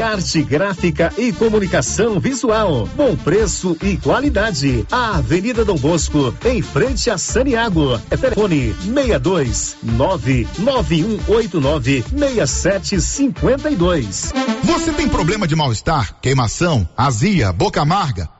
[0.00, 2.88] Criarte Gráfica e Comunicação Visual.
[2.96, 4.86] Bom preço e qualidade.
[4.90, 8.00] A Avenida Dom Bosco, em frente a Saniago.
[8.10, 14.32] É telefone 62 99189 6752.
[14.64, 18.39] Você tem problema de mal-estar, queimação, azia, boca amarga?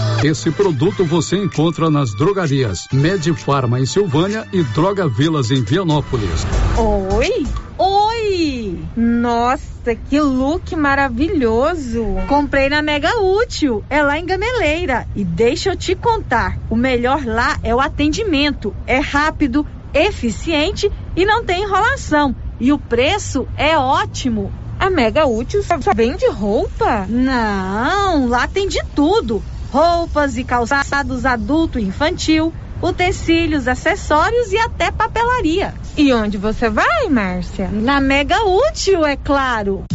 [0.23, 6.45] Esse produto você encontra nas drogarias Medifarma em Silvânia e Droga Vilas em Vianópolis.
[6.77, 7.47] Oi?
[7.75, 8.79] Oi!
[8.95, 12.05] Nossa, que look maravilhoso!
[12.27, 15.07] Comprei na Mega Útil, é lá em Gameleira.
[15.15, 18.75] E deixa eu te contar, o melhor lá é o atendimento.
[18.85, 22.35] É rápido, eficiente e não tem enrolação.
[22.59, 24.53] E o preço é ótimo.
[24.79, 27.07] A Mega Útil só vende roupa?
[27.09, 29.41] Não, lá tem de tudo
[29.71, 35.73] roupas e calçados adulto e infantil, utensílios, acessórios e até papelaria.
[35.97, 37.69] E onde você vai, Márcia?
[37.71, 39.85] Na Mega Útil, é claro.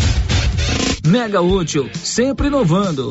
[1.06, 3.10] Mega Útil, sempre inovando.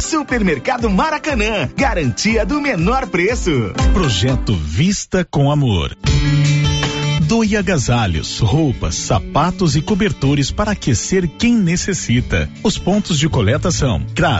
[0.00, 3.50] Supermercado Maracanã, garantia do menor preço.
[3.92, 5.96] Projeto Vista com Amor.
[7.26, 12.48] Doe agasalhos, roupas, sapatos e cobertores para aquecer quem necessita.
[12.62, 14.34] Os pontos de coleta são CRAS,